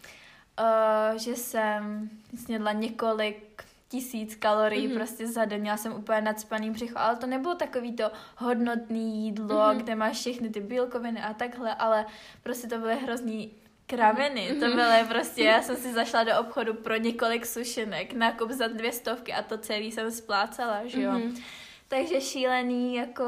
[0.61, 2.11] uh, že jsem
[2.45, 4.95] snědla několik tisíc kalorií mm-hmm.
[4.95, 9.57] prostě za den, měla jsem úplně nadspaný břicho, ale to nebylo takový to hodnotný jídlo,
[9.57, 9.77] mm-hmm.
[9.77, 12.07] kde máš všechny ty bílkoviny a takhle, ale
[12.43, 13.62] prostě to byly hrozný
[13.97, 14.77] kraviny, to mhm.
[14.77, 19.33] byly prostě, já jsem si zašla do obchodu pro několik sušenek, nákup za dvě stovky
[19.33, 21.13] a to celý jsem splácala, že jo.
[21.13, 21.43] Mm-hmm.
[21.89, 23.25] Takže šílený jako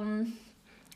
[0.00, 0.38] um,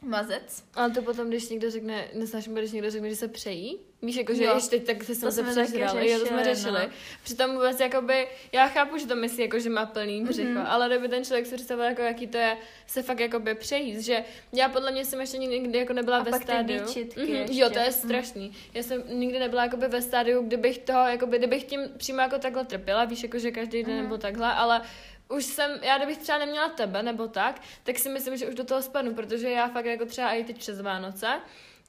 [0.03, 0.65] mazec.
[0.75, 4.35] Ale to potom, když někdo řekne, nesnáším, když někdo řekne, že se přejí, Víš, jako,
[4.35, 4.55] že jo.
[4.55, 5.99] ještě teď tak jsem se přežral.
[5.99, 6.81] Jo, to jsme řešili.
[6.83, 6.91] No.
[7.23, 10.65] Přitom vůbec, jakoby, já chápu, že to myslí, jako, že má plný břicho, mm-hmm.
[10.69, 14.25] ale kdyby ten člověk si představil, jako, jaký to je se fakt jakoby přejít, že
[14.53, 16.83] já podle mě jsem ještě nikdy jako nebyla A ve pak stádiu.
[16.83, 17.47] Mm-hmm.
[17.51, 17.93] Jo, to je mhm.
[17.93, 18.49] strašný.
[18.49, 18.55] Mm.
[18.75, 22.65] Já jsem nikdy nebyla jakoby ve stádiu, kdybych toho, jakoby, kdybych tím přímo jako takhle
[22.65, 24.03] trpěla, víš, jako, že každý den mm-hmm.
[24.03, 24.83] nebo takhle, ale
[25.29, 28.65] už jsem, já kdybych třeba neměla tebe nebo tak, tak si myslím, že už do
[28.65, 31.41] toho spadnu, protože já fakt jako třeba i teď přes Vánoce,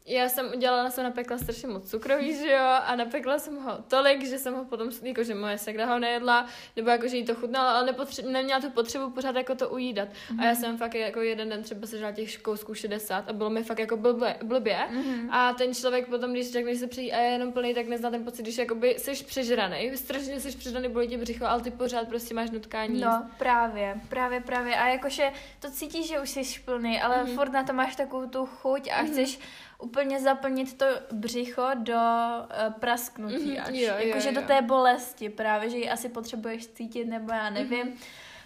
[0.06, 4.26] já jsem udělala, jsem napekla strašně moc cukroví, že jo, a napekla jsem ho tolik,
[4.26, 7.92] že jsem ho potom, jakože moje segra ho nejedla, nebo jakože jí to chutnalo, ale
[7.92, 10.10] nepotře- neměla tu potřebu pořád jako to ujídat.
[10.10, 10.42] Mm-hmm.
[10.42, 13.64] A já jsem fakt jako jeden den třeba sežrala těch kousků 60 a bylo mi
[13.64, 14.80] fakt jako blbě, blbě.
[14.92, 15.28] Mm-hmm.
[15.32, 18.10] A ten člověk potom, když řekne, že se přijí a je jenom plný, tak nezná
[18.10, 22.08] ten pocit, když jakoby jsi přežraný, strašně jsi přežraný, bolí tě břicho, ale ty pořád
[22.08, 23.02] prostě máš nutkání.
[23.02, 24.76] No, právě, právě, právě.
[24.76, 27.36] A jakože to cítíš, že už jsi plný, ale mm-hmm.
[27.36, 29.08] furt na to máš takovou tu chuť a mm-hmm.
[29.08, 29.40] chceš
[29.84, 33.70] úplně zaplnit to břicho do uh, prasknutí mm-hmm, až.
[33.74, 37.88] Jo, Jakože do té bolesti právě, že ji asi potřebuješ cítit, nebo já nevím.
[37.88, 38.04] Mm-hmm.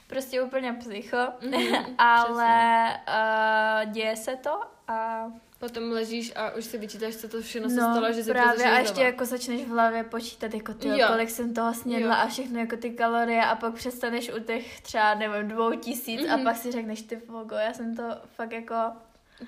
[0.08, 1.17] Prostě úplně psycho.
[1.17, 5.28] Mm-hmm, Ale uh, děje se to a
[5.60, 8.65] Potom ležíš a už si vyčítáš, co to všechno se no, stalo, že se právě
[8.65, 12.21] a ještě jako začneš v hlavě počítat, jako ty, kolik jsem toho snědla jo.
[12.23, 16.34] a všechno jako ty kalorie a pak přestaneš u těch třeba, nevím, dvou tisíc mm-hmm.
[16.34, 16.45] a mhm.
[16.45, 18.04] pak si řekneš, ty fogo, já jsem to
[18.36, 18.76] fakt jako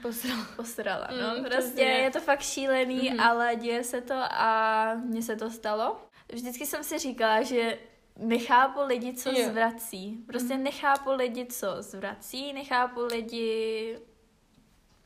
[0.01, 0.47] Posrala.
[0.55, 1.37] Posrala, no.
[1.37, 3.27] Mm, prostě je to fakt šílený, mm-hmm.
[3.27, 6.01] ale děje se to a mně se to stalo.
[6.33, 7.77] Vždycky jsem si říkala, že
[8.17, 9.49] nechápu lidi, co jo.
[9.49, 10.17] zvrací.
[10.27, 10.63] Prostě mm.
[10.63, 13.99] nechápu lidi, co zvrací, nechápu lidi,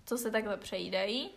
[0.05, 1.31] co se takhle přejídají.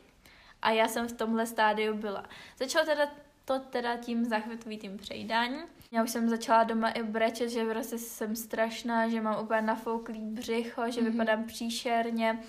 [0.62, 2.24] A já jsem v tomhle stádiu byla.
[2.59, 3.09] Začalo teda
[3.44, 5.62] to teda tím zachvětovitým přejídáním.
[5.92, 10.20] Já už jsem začala doma i brečet, že prostě jsem strašná, že mám úplně nafouklý
[10.20, 11.11] břicho, že mm-hmm.
[11.11, 12.40] vypadám příšerně.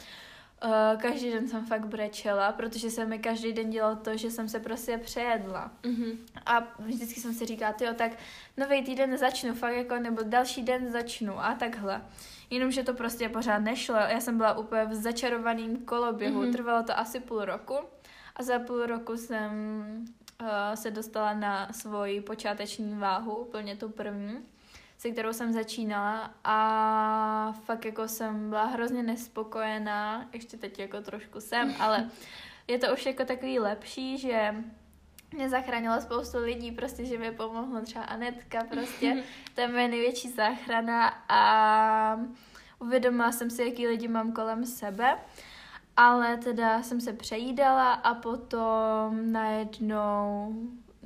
[0.65, 4.49] Uh, každý den jsem fakt brečela, protože se mi každý den dělal to, že jsem
[4.49, 5.71] se prostě přejedla.
[5.83, 6.17] Mm-hmm.
[6.45, 8.11] A vždycky jsem si říkala, jo, tak
[8.57, 12.01] nový týden začnu, fakt jako, nebo další den začnu a takhle.
[12.49, 13.95] Jenomže to prostě pořád nešlo.
[13.95, 16.51] Já jsem byla úplně v začarovaném koloběhu, mm-hmm.
[16.51, 17.75] trvalo to asi půl roku
[18.35, 19.51] a za půl roku jsem
[20.41, 24.37] uh, se dostala na svoji počáteční váhu, úplně tu první
[24.97, 31.39] se kterou jsem začínala a fakt jako jsem byla hrozně nespokojená, ještě teď jako trošku
[31.41, 32.09] jsem, ale
[32.67, 34.55] je to už jako takový lepší, že
[35.33, 39.23] mě zachránila spoustu lidí, prostě, že mi pomohla třeba Anetka, prostě,
[39.55, 42.19] to je moje největší záchrana a
[42.79, 45.17] uvědomila jsem si, jaký lidi mám kolem sebe,
[45.97, 50.55] ale teda jsem se přejídala a potom najednou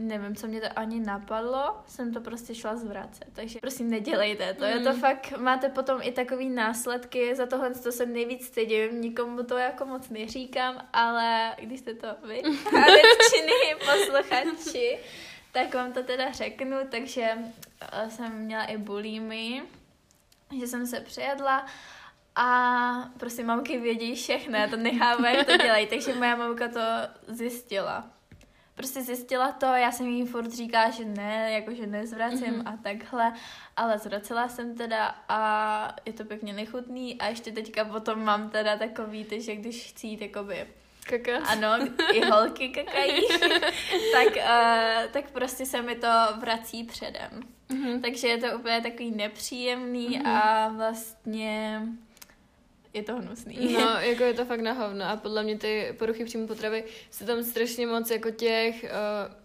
[0.02, 3.28] nevím, co mě to ani napadlo, jsem to prostě šla zvracet.
[3.34, 4.66] Takže prosím, nedělejte to.
[4.66, 4.70] Mm.
[4.70, 9.44] Je to fakt, máte potom i takový následky, za tohle to se nejvíc stydím, nikomu
[9.44, 12.42] to jako moc neříkám, ale když jste to vy,
[12.78, 15.00] a posluchači,
[15.52, 17.32] tak vám to teda řeknu, takže
[17.92, 19.64] eh, jsem měla i bulimy,
[20.60, 21.66] že jsem se přejedla
[22.36, 26.80] a prostě mamky vědí všechno, já to nechápu, jak to dělají, takže moja mamka to
[27.28, 28.20] zjistila
[28.82, 32.74] prostě zjistila to, já jsem jí furt říkala, že ne, jakože nezvracím mm-hmm.
[32.74, 33.34] a takhle,
[33.78, 38.78] ale zvracela jsem teda a je to pěkně nechutný a ještě teďka potom mám teda
[38.78, 40.67] takový, ty, že když chci jít jakoby
[41.06, 41.44] Kakat.
[41.46, 43.22] Ano, i holky kakají.
[44.13, 46.08] tak, uh, tak prostě se mi to
[46.39, 47.41] vrací předem.
[47.70, 48.02] Mm-hmm.
[48.02, 50.28] Takže je to úplně takový nepříjemný mm-hmm.
[50.28, 51.82] a vlastně
[52.93, 53.73] je to hnusný.
[53.73, 57.25] No, jako je to fakt na hovno a podle mě ty poruchy příjmu potravy se
[57.25, 58.86] tam strašně moc jako těch,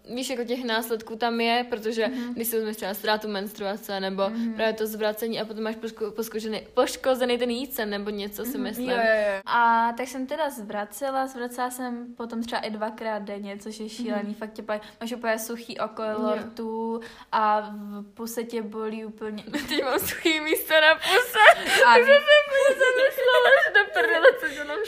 [0.09, 2.33] uh, víš, jako těch následků tam je, protože mm-hmm.
[2.33, 4.55] když si vezmeš třeba ztrátu menstruace nebo mm-hmm.
[4.55, 8.61] právě to zvracení a potom máš poško, poškozený, poškozený ten jícen nebo něco si mm-hmm.
[8.61, 8.89] myslím.
[8.89, 9.41] Jo, jo, jo.
[9.45, 14.33] A tak jsem teda zvracela, zvracela jsem potom třeba i dvakrát denně, což je šílený,
[14.33, 14.37] mm-hmm.
[14.37, 14.63] fakt tě
[15.01, 16.99] máš úplně suchý okolo rtu
[17.31, 19.43] a v puse tě bolí úplně.
[19.67, 21.69] Teď mám suchý místo na puse.
[21.85, 21.93] A...
[23.17, 24.79] jsem ale do prdele, co nám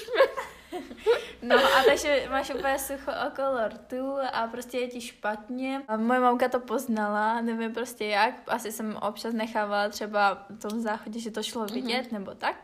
[1.42, 5.82] No a takže máš úplně sucho okolo rtu a prostě je ti špatně.
[5.88, 10.82] A moje mamka to poznala, nevím prostě jak, asi jsem občas nechávala třeba v tom
[10.82, 12.14] záchodě, že to šlo vidět mm-hmm.
[12.14, 12.56] nebo tak.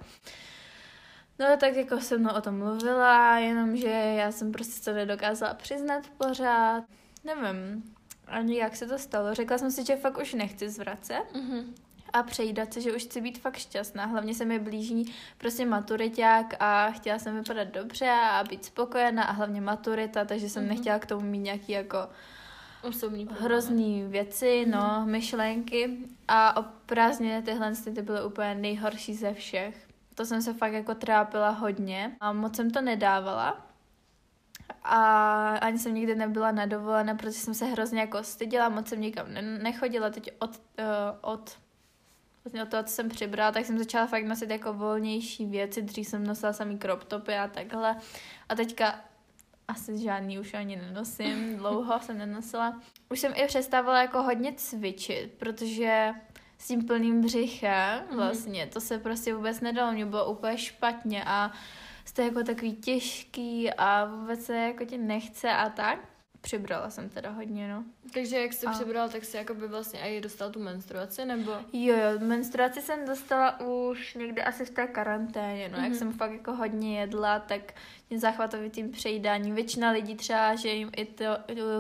[1.39, 6.03] No tak jako se mnou o tom mluvila, jenomže já jsem prostě to nedokázala přiznat
[6.17, 6.83] pořád.
[7.23, 7.83] Nevím
[8.27, 9.33] ani jak se to stalo.
[9.33, 11.23] Řekla jsem si, že fakt už nechci zvracet.
[11.33, 11.84] Mm-hmm
[12.15, 14.05] a přejídat se, že už chci být fakt šťastná.
[14.05, 19.31] Hlavně se mi blíží prostě maturiták a chtěla jsem vypadat dobře a být spokojená a
[19.31, 20.67] hlavně maturita, takže jsem mm-hmm.
[20.67, 21.97] nechtěla k tomu mít nějaký jako
[22.83, 25.05] Osobní hrozný věci, no, mm-hmm.
[25.05, 25.97] myšlenky
[26.27, 29.87] a o prázdniny tyhle ty byly úplně nejhorší ze všech.
[30.15, 33.65] To jsem se fakt jako trápila hodně a moc jsem to nedávala.
[34.83, 39.01] a ani jsem nikdy nebyla na dovolené, protože jsem se hrozně jako styděla, moc jsem
[39.01, 39.27] nikam
[39.63, 40.49] nechodila teď od,
[40.79, 40.85] uh,
[41.21, 41.57] od
[42.45, 46.07] vlastně od toho, co jsem přibrala, tak jsem začala fakt nosit jako volnější věci, dřív
[46.07, 47.95] jsem nosila samý crop topy a takhle
[48.49, 49.01] a teďka
[49.67, 52.81] asi žádný už ani nenosím, dlouho jsem nenosila.
[53.09, 56.13] Už jsem i přestávala jako hodně cvičit, protože
[56.57, 58.17] s tím plným břichem mhm.
[58.17, 58.73] vlastně, mm-hmm.
[58.73, 61.51] to se prostě vůbec nedalo, mě bylo úplně špatně a
[62.05, 65.99] jste jako takový těžký a vůbec se jako ti nechce a tak.
[66.45, 67.83] Přibrala jsem teda hodně, no.
[68.13, 68.71] Takže jak jsi a...
[68.71, 71.51] přibrala, tak si jako by vlastně i dostal tu menstruaci, nebo?
[71.73, 75.77] Jo, jo, menstruaci jsem dostala už někde asi v té karanténě, no.
[75.77, 75.81] Mm-hmm.
[75.81, 75.99] Jak mhm.
[75.99, 77.73] jsem fakt jako hodně jedla, tak
[78.09, 79.51] mě záchvatovitým přejídání.
[79.51, 81.25] Většina lidí třeba, že jim i to,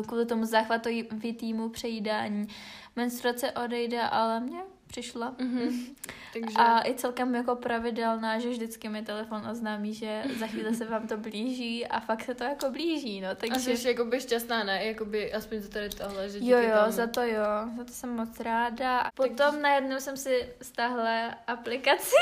[0.07, 2.47] kvůli tomu záchvatovitýmu přejídání
[2.95, 5.35] menstruace odejde, ale mě přišla.
[5.37, 5.95] Mm-hmm.
[6.33, 6.55] Takže...
[6.57, 11.07] A i celkem jako pravidelná, že vždycky mi telefon oznámí, že za chvíli se vám
[11.07, 13.35] to blíží a fakt se to jako blíží, no.
[13.35, 13.71] Takže...
[13.71, 14.85] A jsi jakoby šťastná, ne?
[14.85, 16.91] Jakoby aspoň za tady tohle, že Jo, jo, tam...
[16.91, 17.43] za to jo,
[17.77, 19.11] za to jsem moc ráda.
[19.15, 19.61] Potom tak...
[19.61, 22.15] najednou jsem si stáhla aplikaci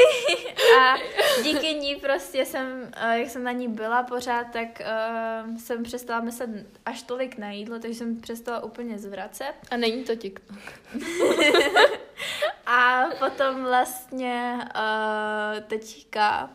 [0.80, 0.95] a
[1.43, 4.82] díky ní prostě jsem, eh, jak jsem na ní byla pořád, tak
[5.45, 6.49] uh, jsem přestala myslet
[6.86, 9.54] až tolik na jídlo, takže jsem přestala úplně zvracet.
[9.71, 10.58] A není to TikTok.
[12.65, 16.49] A potom vlastně uh, teďka,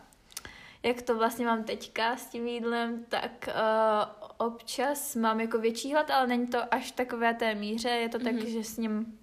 [0.82, 6.10] jak to vlastně mám teďka s tím jídlem, tak uh, občas mám jako větší hlad,
[6.10, 8.24] ale není to až takové té míře, je to mm-hmm.
[8.24, 8.46] tak, mhm.
[8.46, 9.18] že s ním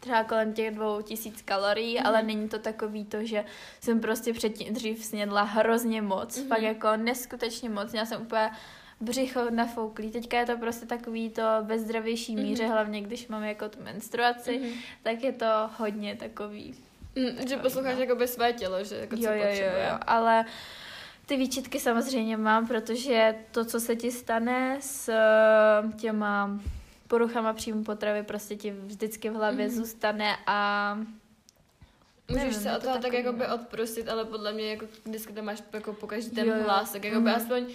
[0.00, 2.06] třeba kolem těch dvou tisíc kalorií, mm-hmm.
[2.06, 3.44] ale není to takový to, že
[3.80, 6.48] jsem prostě předtím dřív snědla hrozně moc, mm-hmm.
[6.48, 8.50] fakt jako neskutečně moc, já jsem úplně
[9.00, 10.10] břicho nafouklý.
[10.10, 12.72] Teďka je to prostě takový to ve zdravější míře, mm-hmm.
[12.72, 14.74] hlavně když mám jako tu menstruaci, mm-hmm.
[15.02, 16.74] tak je to hodně takový.
[17.16, 18.00] Mm, že posloucháš no.
[18.00, 20.44] jako by své tělo, že jako co jo, jo, jo, jo, ale
[21.26, 26.60] ty výčitky samozřejmě mám, protože to, co se ti stane s eh, těma
[27.08, 29.76] poruchama příjmu potravy, prostě ti vždycky v hlavě mm-hmm.
[29.76, 30.98] zůstane a
[32.28, 35.42] Můžeš nevím, se od toho tak jako by odprostit, ale podle mě jako vždycky to
[35.42, 37.36] máš jako po ten jo, hlas, tak jako by mm.
[37.36, 37.66] aspoň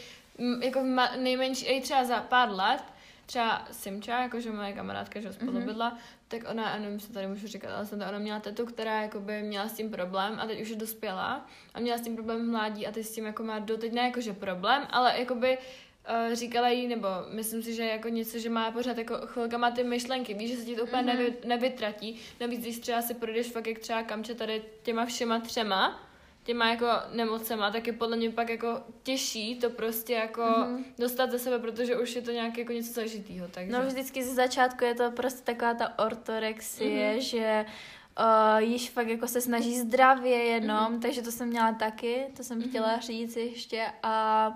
[0.61, 0.83] jako
[1.17, 2.83] nejmenší, i třeba za pár let,
[3.25, 5.65] třeba Simča, jakože moje kamarádka, že spolu mm-hmm.
[5.65, 5.97] bydla,
[6.27, 9.43] tak ona, a nevím, co tady můžu říkat, ale to, ona měla tetu, která jakoby
[9.43, 12.49] měla s tím problém a teď už je dospělá a měla s tím problém v
[12.49, 16.69] mládí a teď s tím jako má doteď ne jakože problém, ale jakoby uh, říkala
[16.69, 20.51] jí, nebo myslím si, že jako něco, že má pořád jako chvilkama ty myšlenky, víš,
[20.51, 21.05] že se ti to úplně mm-hmm.
[21.05, 26.08] nevy, nevytratí, navíc když třeba si projdeš fakt jak třeba kamče tady těma všema třema,
[26.49, 30.83] těma jako nemocema, tak je podle mě pak jako těžší to prostě jako mm-hmm.
[30.99, 33.47] dostat ze sebe, protože už je to nějak jako něco zažitýho.
[33.47, 33.71] Takže.
[33.71, 37.19] No vždycky ze začátku je to prostě taková ta ortorexie, mm-hmm.
[37.19, 37.65] že
[38.19, 41.01] uh, již fakt jako se snaží zdravě jenom, mm-hmm.
[41.01, 42.69] takže to jsem měla taky, to jsem mm-hmm.
[42.69, 44.51] chtěla říct ještě a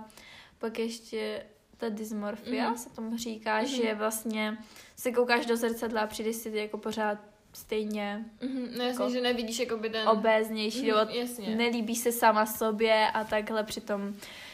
[0.60, 1.46] pak ještě
[1.78, 2.78] ta dysmorfia mm-hmm.
[2.78, 3.84] se tomu říká, mm-hmm.
[3.84, 4.58] že vlastně
[4.96, 9.22] se koukáš do zrcadla a přijdeš si jako pořád stejně mm-hmm, no jasně, jako že
[9.22, 10.10] nevidíš by ten...
[10.10, 11.56] obéznější, mm-hmm, jasně.
[11.56, 14.14] nelíbíš se sama sobě a takhle přitom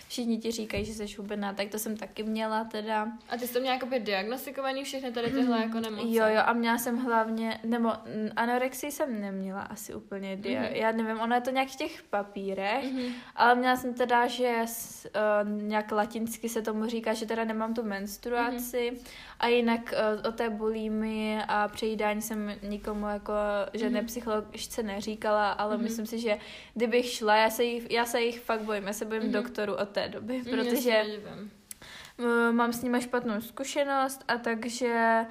[0.09, 3.07] všichni ti říkají, že jsi hubená, tak to jsem taky měla teda.
[3.29, 6.15] A ty jsi to měla jakoby diagnostikovaný všechny tady tyhle mm, jako nemoci?
[6.15, 7.91] Jo, jo, a měla jsem hlavně, nebo
[8.35, 10.75] anorexii jsem neměla asi úplně, dia- mm-hmm.
[10.75, 13.13] já nevím, ono je to nějak v těch papírech, mm-hmm.
[13.35, 17.83] ale měla jsem teda, že uh, nějak latinsky se tomu říká, že teda nemám tu
[17.83, 19.07] menstruaci mm-hmm.
[19.39, 23.33] A jinak uh, o té bulími a přejídání jsem nikomu jako,
[23.73, 24.05] že mm-hmm.
[24.05, 25.81] psychologičce neříkala, ale mm-hmm.
[25.81, 26.37] myslím si, že
[26.73, 29.31] kdybych šla, já se jich, já se jich fakt bojím, já se bojím mm-hmm.
[29.31, 31.03] doktoru o té doby, protože
[32.51, 35.25] mám s nimi špatnou zkušenost a takže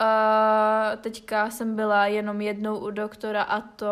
[0.00, 3.86] uh, teďka jsem byla jenom jednou u doktora a to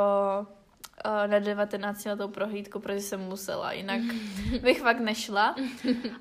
[1.26, 4.00] na 19 letou prohlídku, protože jsem musela, jinak
[4.62, 5.54] bych fakt nešla.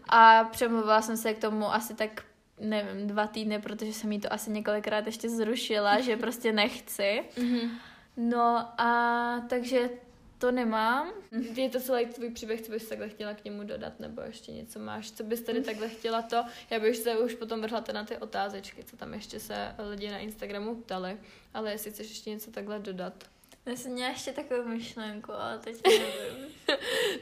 [0.09, 2.23] A přemluvila jsem se k tomu asi tak
[2.59, 7.23] nevím, dva týdny, protože jsem jí to asi několikrát ještě zrušila, že prostě nechci.
[7.37, 7.79] Mhm.
[8.17, 9.89] No a takže
[10.37, 11.11] to nemám.
[11.55, 14.79] Je to celý tvůj příběh, co bys takhle chtěla k němu dodat, nebo ještě něco
[14.79, 16.43] máš, co bys tady takhle chtěla to?
[16.69, 20.17] Já bych se už potom vrhla na ty otázečky, co tam ještě se lidi na
[20.17, 21.17] Instagramu ptali,
[21.53, 23.23] ale jestli chceš ještě něco takhle dodat.
[23.65, 26.53] Já jsem měla ještě takovou myšlenku, ale teď nevím.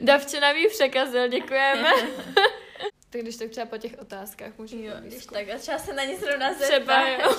[0.00, 1.90] Davče nám ji překazil, děkujeme.
[3.10, 6.04] tak když tak třeba po těch otázkách můžu Jo, když tak a třeba se na
[6.04, 7.36] ně zrovna Třeba jo.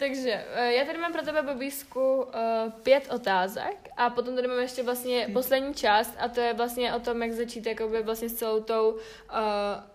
[0.00, 2.32] Takže eh, já tady mám pro tebe, Bobísku, uh,
[2.82, 7.00] pět otázek a potom tady mám ještě vlastně poslední část a to je vlastně o
[7.00, 8.98] tom, jak začít jakoby vlastně s celou tou uh,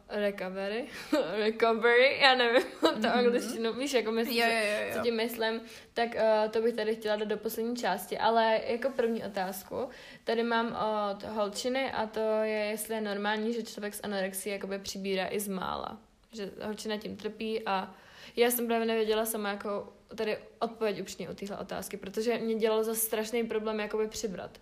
[0.10, 0.86] recovery,
[1.38, 3.18] recovery, já nevím, to mm-hmm.
[3.18, 4.94] angličtinu, víš, jako myslím, jo, jo, jo.
[4.94, 5.62] co tím myslím,
[5.94, 9.90] tak uh, to bych tady chtěla dát do poslední části, ale jako první otázku,
[10.24, 10.78] tady mám
[11.12, 15.40] od holčiny a to je, jestli je normální, že člověk s anorexí jakoby přibírá i
[15.40, 15.98] z mála,
[16.32, 17.96] že holčina tím trpí a
[18.36, 22.84] já jsem právě nevěděla sama jako tady odpověď upřímně o téhle otázky, protože mě dělalo
[22.84, 24.60] za strašný problém jakoby přibrat.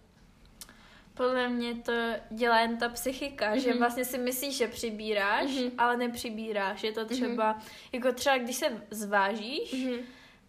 [1.14, 1.92] Podle mě to
[2.30, 3.60] dělá jen ta psychika, mm-hmm.
[3.60, 3.80] že mhm.
[3.80, 5.72] vlastně si myslíš, že přibíráš, mm-hmm.
[5.78, 6.84] ale nepřibíráš.
[6.84, 7.10] Je to mhm.
[7.10, 7.90] třeba, mm-hmm.
[7.92, 10.00] jako třeba když se zvážíš, mm-hmm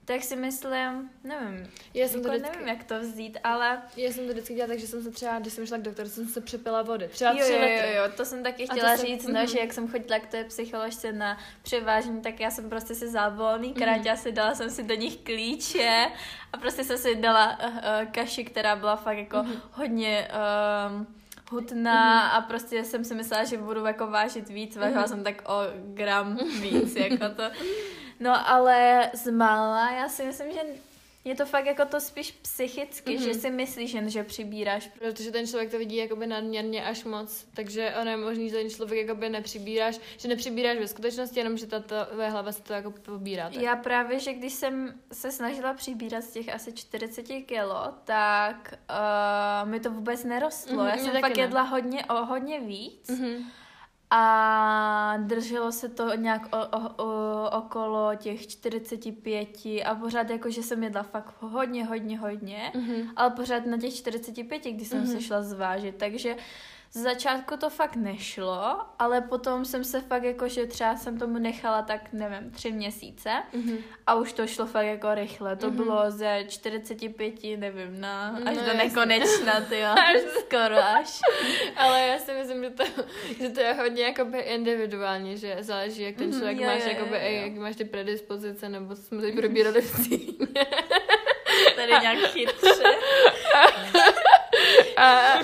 [0.05, 3.83] tak si myslím, nevím, já jsem jako to vždycky, nevím, jak to vzít, ale...
[3.97, 6.09] Já jsem to vždycky dělala tak, že jsem se třeba, když jsem šla k doktoru,
[6.09, 7.09] jsem se přepila vody.
[7.09, 9.53] Třeba jo, jo, jo, jo, to jsem taky chtěla říct, jsem, no, mm-hmm.
[9.53, 13.29] že jak jsem chodila k té psycholožce na převážení, tak já jsem prostě si za
[13.29, 14.17] volný mm-hmm.
[14.17, 16.07] si dala jsem si do nich klíče
[16.53, 17.81] a prostě jsem si dala uh, uh,
[18.11, 19.61] kaši, která byla fakt jako mm-hmm.
[19.73, 20.29] hodně...
[20.91, 21.07] Um,
[21.51, 22.39] hutná mm-hmm.
[22.39, 25.09] a prostě jsem si myslela, že budu jako vážit víc, vážila mm-hmm.
[25.09, 25.61] jsem tak o
[25.95, 27.43] gram víc, jako to.
[28.21, 30.61] No ale z mála, já si myslím, že
[31.25, 33.25] je to fakt jako to spíš psychicky, mm-hmm.
[33.25, 34.91] že si myslíš jen, že přibíráš.
[34.99, 38.71] Protože ten člověk to vidí jakoby nadměrně až moc, takže ono je možný, že ten
[38.71, 42.91] člověk jakoby nepřibíráš, že nepřibíráš ve skutečnosti, jenom že ta tvoje hlava se to jako
[42.91, 43.51] pobírá.
[43.51, 43.63] Tak.
[43.63, 49.71] Já právě, že když jsem se snažila přibírat z těch asi 40 kilo, tak uh,
[49.71, 50.77] mi to vůbec nerostlo.
[50.77, 51.43] Mm-hmm, Já jsem fakt ne.
[51.43, 53.09] jedla hodně, o hodně víc.
[53.09, 53.45] Mm-hmm
[54.17, 59.49] a drželo se to nějak o, o, o, okolo těch 45
[59.85, 63.09] a pořád jako, že jsem jedla fakt hodně, hodně, hodně, mm-hmm.
[63.17, 65.13] ale pořád na těch 45, když jsem mm-hmm.
[65.13, 66.37] se šla zvážit, takže
[66.95, 71.39] z začátku to fakt nešlo, ale potom jsem se fakt jako, že třeba jsem tomu
[71.39, 73.79] nechala tak, nevím, tři měsíce mm-hmm.
[74.07, 75.57] a už to šlo fakt jako rychle.
[75.57, 75.77] To mm-hmm.
[75.77, 79.95] bylo ze 45, nevím, na, no, až no, do nekonečna, ty jo,
[80.41, 81.21] skoro až.
[81.77, 82.85] ale já si myslím, že to,
[83.41, 86.89] že to je hodně jakoby individuálně, že záleží, jak ten mhm, člověk mm, máš, jo,
[86.89, 87.43] jakoby, jo, jo.
[87.43, 90.09] jak máš ty predispozice, nebo jsme teď probírali v
[91.77, 92.85] Tady nějak chytře.
[94.97, 95.39] a,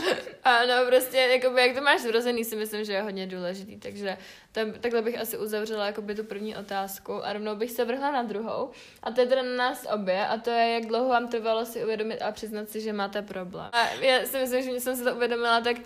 [0.44, 4.18] a no prostě, jakoby, jak to máš zrozený, si myslím, že je hodně důležitý, takže
[4.52, 8.22] tam, takhle bych asi uzavřela jakoby tu první otázku a rovnou bych se vrhla na
[8.22, 8.70] druhou
[9.02, 11.84] a to je teda na nás obě a to je, jak dlouho vám trvalo si
[11.84, 13.70] uvědomit a přiznat si, že máte problém.
[13.72, 15.76] A já si myslím, že jsem si to uvědomila, tak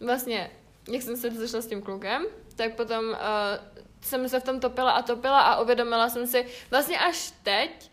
[0.00, 0.50] vlastně,
[0.88, 3.16] jak jsem se zašla s tím klukem, tak potom uh,
[4.00, 7.91] jsem se v tom topila a topila a uvědomila jsem si vlastně až teď,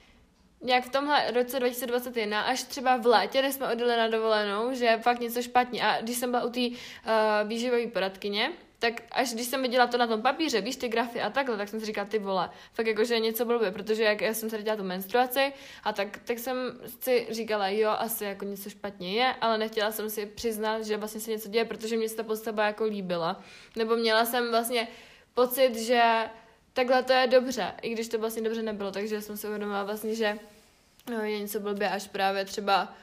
[0.62, 4.86] nějak v tomhle roce 2021, až třeba v létě, kdy jsme odjeli na dovolenou, že
[4.86, 5.84] je fakt něco špatně.
[5.84, 9.98] A když jsem byla u té uh, výživové poradkyně, tak až když jsem viděla to
[9.98, 12.88] na tom papíře, víš, ty grafy a takhle, tak jsem si říkala, ty vole, fakt
[12.88, 15.54] jako, že je něco blbě, protože jak já jsem se dělala tu menstruaci
[15.84, 20.10] a tak, tak jsem si říkala, jo, asi jako něco špatně je, ale nechtěla jsem
[20.10, 23.44] si přiznat, že vlastně se něco děje, protože mě se ta postava jako líbila.
[23.76, 24.88] Nebo měla jsem vlastně
[25.34, 26.30] pocit, že
[26.74, 30.16] takhle to je dobře, i když to vlastně dobře nebylo, takže jsem si uvědomila vlastně,
[30.16, 30.40] že
[31.12, 32.94] no, je něco blbě až právě třeba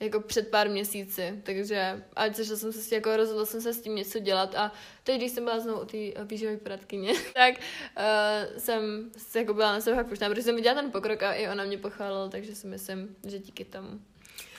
[0.00, 3.72] jako před pár měsíci, takže ať se, jsem se s tím, jako rozhodla jsem se
[3.72, 4.72] s tím něco dělat a
[5.04, 9.72] teď, když jsem byla znovu u té výživové poradkyně, tak uh, jsem se jako byla
[9.72, 12.66] na sebe fakt protože jsem viděla ten pokrok a i ona mě pochválila, takže si
[12.66, 14.00] myslím, že díky tomu.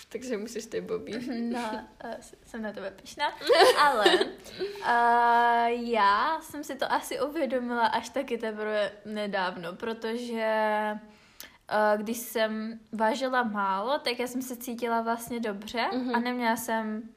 [0.10, 1.12] Takže musíš ty, Bobby.
[1.54, 2.12] No, uh,
[2.46, 3.26] jsem na tebe pišná.
[3.80, 10.92] Ale uh, já jsem si to asi uvědomila až taky teprve nedávno, protože
[11.72, 16.16] uh, když jsem vážila málo, tak já jsem se cítila vlastně dobře mm-hmm.
[16.16, 17.10] a neměla jsem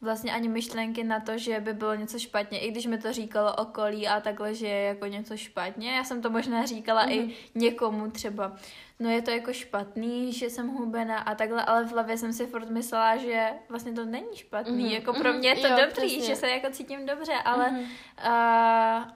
[0.00, 3.56] vlastně ani myšlenky na to, že by bylo něco špatně, i když mi to říkalo
[3.56, 5.90] okolí a takhle, že je jako něco špatně.
[5.90, 7.12] Já jsem to možná říkala mm-hmm.
[7.12, 7.32] i mhm.
[7.54, 8.56] někomu třeba,
[9.00, 12.46] no je to jako špatný, že jsem hubená a takhle, ale v hlavě jsem si
[12.46, 14.94] furt myslela, že vlastně to není špatný, mm-hmm.
[14.94, 16.26] jako pro mě je to jo, dobrý, přesně.
[16.26, 19.02] že se jako cítím dobře, ale mm-hmm.
[19.02, 19.12] uh,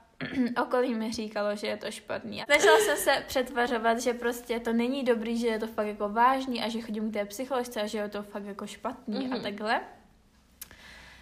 [0.62, 2.43] okolí mi říkalo, že je to špatný.
[2.45, 6.62] Snažila jsem se přetvařovat, že prostě to není dobrý, že je to fakt jako vážný
[6.62, 9.33] a že chodím k té psycholožce a že je to fakt jako špatný mm-hmm.
[9.33, 9.43] a mhm.
[9.43, 9.81] takhle.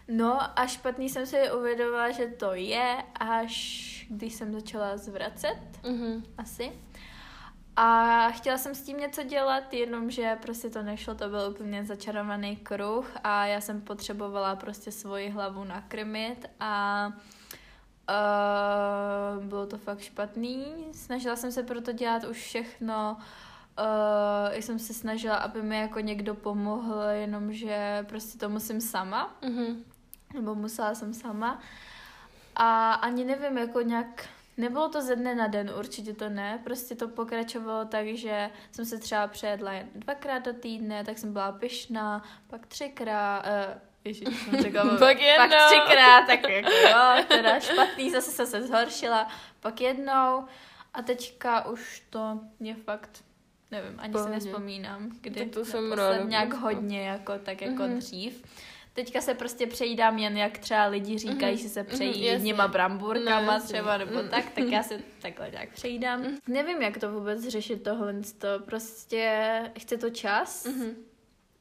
[0.08, 6.22] No a špatný jsem si uvědomila, že to je, až když jsem začala zvracet, mm-hmm.
[6.38, 6.72] asi.
[7.76, 12.56] A chtěla jsem s tím něco dělat, jenomže prostě to nešlo, to byl úplně začarovaný
[12.56, 17.06] kruh a já jsem potřebovala prostě svoji hlavu nakrmit a
[19.38, 20.64] uh, bylo to fakt špatný.
[20.92, 23.16] Snažila jsem se proto dělat už všechno,
[23.78, 29.36] uh, jsem se snažila, aby mi jako někdo pomohl, jenomže prostě to musím sama.
[29.42, 29.76] Mm-hmm
[30.34, 31.60] nebo musela jsem sama.
[32.56, 36.60] A ani nevím, jako nějak Nebylo to ze dne na den, určitě to ne.
[36.64, 41.32] Prostě to pokračovalo tak, že jsem se třeba přejedla jen dvakrát do týdne, tak jsem
[41.32, 45.48] byla pyšná, pak třikrát, uh, Ježiš, jsem řekla, pak, jednou.
[45.48, 49.28] pak třikrát, tak jako jo, teda špatný, zase se se zhoršila,
[49.60, 50.44] pak jednou
[50.94, 53.24] a teďka už to je fakt,
[53.70, 54.40] nevím, ani Pohodě.
[54.40, 56.24] si nespomínám, kdy tak to jsem ráda.
[56.24, 57.98] nějak hodně, jako, tak jako mm-hmm.
[57.98, 58.44] dřív.
[58.98, 61.62] Teďka se prostě přejídám jen jak třeba lidi říkají, mm-hmm.
[61.62, 64.28] že se přejí mm-hmm, jedněma bramburkama no, třeba nebo mm-hmm.
[64.28, 66.22] tak, tak já se takhle nějak přejídám.
[66.22, 66.38] Mm-hmm.
[66.48, 70.94] Nevím, jak to vůbec řešit tohle, to prostě chce to čas, mm-hmm.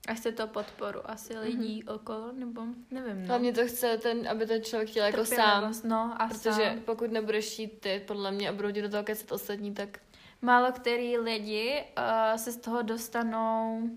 [0.07, 1.41] A chce to podporu asi mm-hmm.
[1.41, 2.61] lidí okolo, nebo
[2.91, 3.21] nevím.
[3.21, 3.27] No.
[3.27, 5.73] Hlavně to chce, ten, aby ten člověk chtěl jako sám.
[5.83, 6.79] No, a protože sám.
[6.85, 9.99] pokud nebudeš jít ty, podle mě, a budou ti do toho kecat ostatní, tak...
[10.41, 13.89] Málo který lidi uh, se z toho dostanou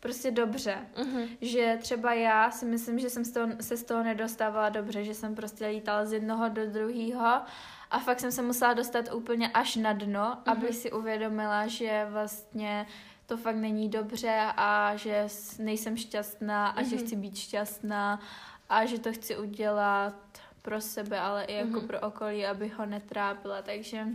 [0.00, 0.78] prostě dobře.
[0.96, 1.28] Mm-hmm.
[1.40, 5.14] Že třeba já si myslím, že jsem z toho, se z toho nedostávala dobře, že
[5.14, 7.40] jsem prostě lítala z jednoho do druhého
[7.90, 10.52] a fakt jsem se musela dostat úplně až na dno, mm-hmm.
[10.52, 12.86] abych si uvědomila, že vlastně
[13.26, 15.26] to fakt není dobře a že
[15.58, 16.88] nejsem šťastná a mm-hmm.
[16.88, 17.04] že mhm.
[17.04, 18.20] chci být šťastná
[18.68, 20.14] a že to chci udělat
[20.62, 21.86] pro sebe, ale i jako mm-hmm.
[21.86, 23.62] pro okolí, aby ho netrápila.
[23.62, 24.06] Takže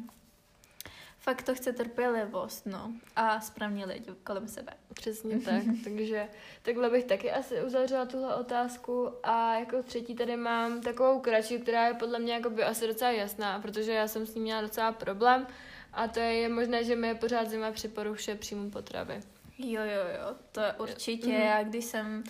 [1.25, 2.91] fakt to chce trpělivost, no.
[3.15, 4.73] A správně lidi kolem sebe.
[4.93, 5.63] Přesně tak.
[5.83, 6.27] Takže
[6.61, 9.11] takhle bych taky asi uzavřela tuhle otázku.
[9.23, 13.11] A jako třetí tady mám takovou kratší, která je podle mě jako by asi docela
[13.11, 15.47] jasná, protože já jsem s ní měla docela problém.
[15.93, 19.21] A to je možné, že mi je pořád zima při poruše příjmu potravy.
[19.57, 21.27] Jo, jo, jo, to je určitě.
[21.27, 21.45] Mm-hmm.
[21.45, 22.23] Já když jsem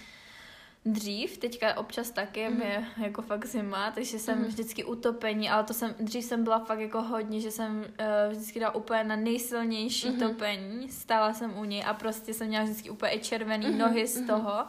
[0.85, 2.65] dřív, teďka občas taky, mm-hmm.
[2.65, 4.47] je jako fakt zima, takže jsem mm-hmm.
[4.47, 8.59] vždycky utopení, ale to jsem, dřív jsem byla fakt jako hodně, že jsem uh, vždycky
[8.59, 10.19] dala úplně na nejsilnější mm-hmm.
[10.19, 13.77] topení, stála jsem u něj a prostě jsem měla vždycky úplně i červený mm-hmm.
[13.77, 14.27] nohy z mm-hmm.
[14.27, 14.65] toho.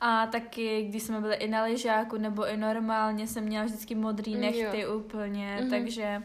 [0.00, 4.34] A taky, když jsme byli i na lyžáku, nebo i normálně jsem měla vždycky modrý
[4.34, 4.98] mm, nechty jo.
[4.98, 5.70] úplně, mm-hmm.
[5.70, 6.22] takže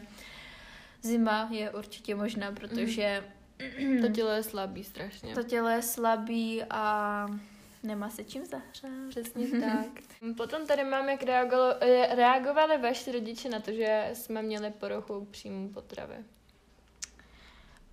[1.02, 3.24] Zima je určitě možná, protože...
[4.02, 5.34] To tělo je slabý strašně.
[5.34, 7.26] To tělo je slabý a
[7.82, 9.08] nemá se čím zahřát.
[9.08, 9.86] Přesně tak.
[10.36, 15.68] Potom tady mám, jak reagovali, reagovali vaši rodiče na to, že jsme měli poruchu příjmu
[15.68, 16.16] potravy.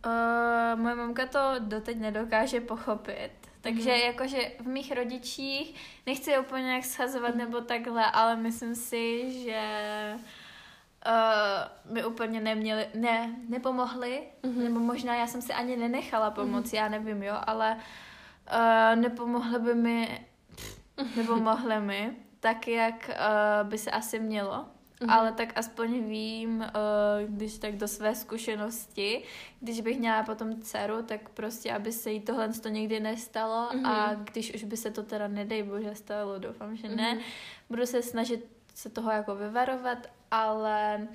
[0.06, 3.32] Uh, moje mamka to doteď nedokáže pochopit.
[3.62, 4.06] Takže mm-hmm.
[4.06, 5.76] jakože v mých rodičích,
[6.06, 7.38] nechci úplně nějak schazovat mm-hmm.
[7.38, 9.62] nebo takhle, ale myslím si, že
[11.08, 14.64] uh, mi úplně neměli, ne, nepomohli, mm-hmm.
[14.64, 16.78] nebo možná já jsem si ani nenechala pomoct, mm-hmm.
[16.78, 17.82] já nevím, jo, ale uh,
[18.96, 20.26] nepomohly by mi,
[21.16, 24.66] nepomohly mi, tak jak uh, by se asi mělo.
[25.00, 25.14] Mm-hmm.
[25.14, 26.66] Ale tak aspoň vím, uh,
[27.30, 29.24] když tak do své zkušenosti,
[29.60, 33.88] když bych měla potom dceru, tak prostě, aby se jí tohle to nikdy nestalo mm-hmm.
[33.88, 37.24] a když už by se to teda nedej bože stalo, doufám, že ne, mm-hmm.
[37.70, 38.46] budu se snažit
[38.76, 41.08] se toho jako vyvarovat ale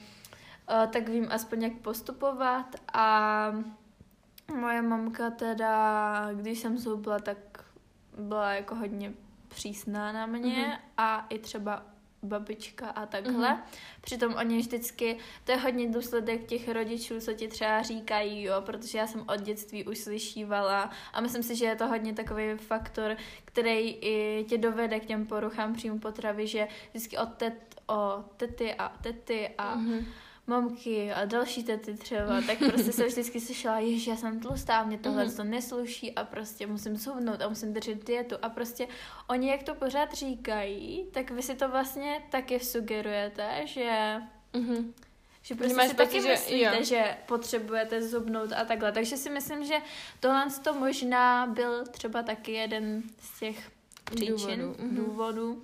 [0.71, 3.53] uh, tak vím aspoň jak postupovat a
[4.53, 7.65] moje mamka teda, když jsem zhubla, tak
[8.19, 9.13] byla jako hodně
[9.49, 10.79] přísná na mě mm-hmm.
[10.97, 11.83] a i třeba
[12.23, 13.49] babička a takhle.
[13.49, 13.61] Mm-hmm.
[14.01, 18.99] Přitom oni vždycky, to je hodně důsledek těch rodičů, co ti třeba říkají, jo, protože
[18.99, 23.17] já jsem od dětství už slyšívala a myslím si, že je to hodně takový faktor,
[23.45, 28.75] který i tě dovede k těm poruchám příjmu potravy, že vždycky od, tet, o tety
[28.75, 30.05] a tety a mm-hmm.
[30.47, 34.99] Mamky a další tety třeba, tak prostě se vždycky slyšela, že já jsem tlustá, mě
[34.99, 35.37] tohle mm-hmm.
[35.37, 38.89] to nesluší a prostě musím zhubnout a musím držet dietu a prostě
[39.29, 44.17] oni jak to pořád říkají, tak vy si to vlastně taky sugerujete, že
[44.53, 44.93] mm-hmm.
[45.43, 46.85] Že prostě si taky že, myslíte, jo.
[46.85, 48.93] že potřebujete zubnout a takhle.
[48.93, 49.75] Takže si myslím, že
[50.21, 53.71] tohle to možná byl třeba taky jeden z těch
[54.05, 54.95] příčin, důvodů, mm-hmm.
[54.95, 55.63] důvodů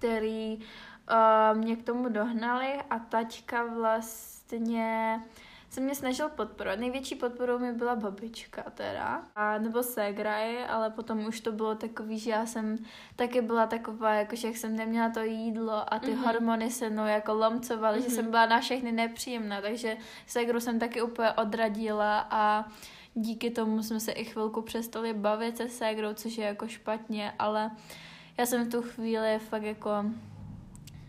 [0.00, 0.58] který
[1.10, 5.20] uh, mě k tomu dohnali a taťka vlastně
[5.70, 6.78] se mě snažil podporovat.
[6.78, 12.18] Největší podporou mi byla babička teda, a, nebo ségraj, ale potom už to bylo takový,
[12.18, 12.78] že já jsem
[13.16, 16.24] taky byla taková, jakože jak jsem neměla to jídlo a ty mm-hmm.
[16.24, 18.04] hormony se mnou jako lomcovaly, mm-hmm.
[18.04, 18.30] že jsem mhm.
[18.30, 19.96] byla na všechny nepříjemná, takže
[20.26, 22.64] ségru jsem taky úplně odradila a
[23.14, 27.70] díky tomu jsme se i chvilku přestali bavit se ségrou, což je jako špatně, ale
[28.38, 29.90] já jsem v tu chvíli fakt jako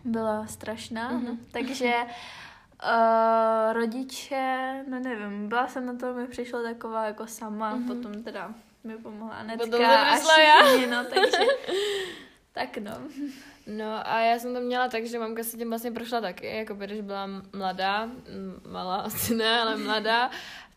[0.04, 1.38] byla strašná, mm-hmm.
[1.52, 1.94] takže
[2.84, 7.86] uh, rodiče, no nevím, byla jsem na to, mi přišla taková jako sama, mm-hmm.
[7.86, 11.38] potom teda mi pomohla Anetka a všichni, no, takže
[12.52, 12.92] tak no.
[13.66, 16.74] No a já jsem to měla tak, že mamka se tím vlastně prošla taky, jako
[16.74, 18.10] když byla mladá,
[18.68, 20.30] malá asi ne, ale mladá,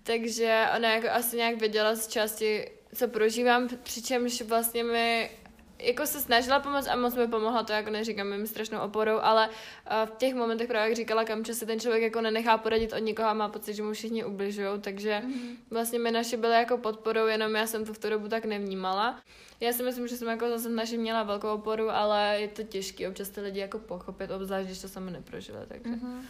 [0.04, 5.32] takže ona jako asi nějak věděla z části, co prožívám, přičemž vlastně mi
[5.80, 9.48] jako se snažila pomoct a moc mi pomohla to, jako neříkám, mi strašnou oporou, ale
[9.50, 13.00] uh, v těch momentech, právě jak říkala Kamče, se ten člověk jako nenechá poradit od
[13.00, 15.56] nikoho a má pocit, že mu všichni ubližují, takže mm-hmm.
[15.72, 19.20] vlastně my naši byly jako podporou, jenom já jsem to v tu dobu tak nevnímala.
[19.60, 23.10] Já si myslím, že jsem jako zase naši měla velkou oporu, ale je to těžké
[23.10, 25.90] občas ty lidi jako pochopit, obzvlášť, když to sama neprožila, takže...
[25.90, 26.22] Mm-hmm.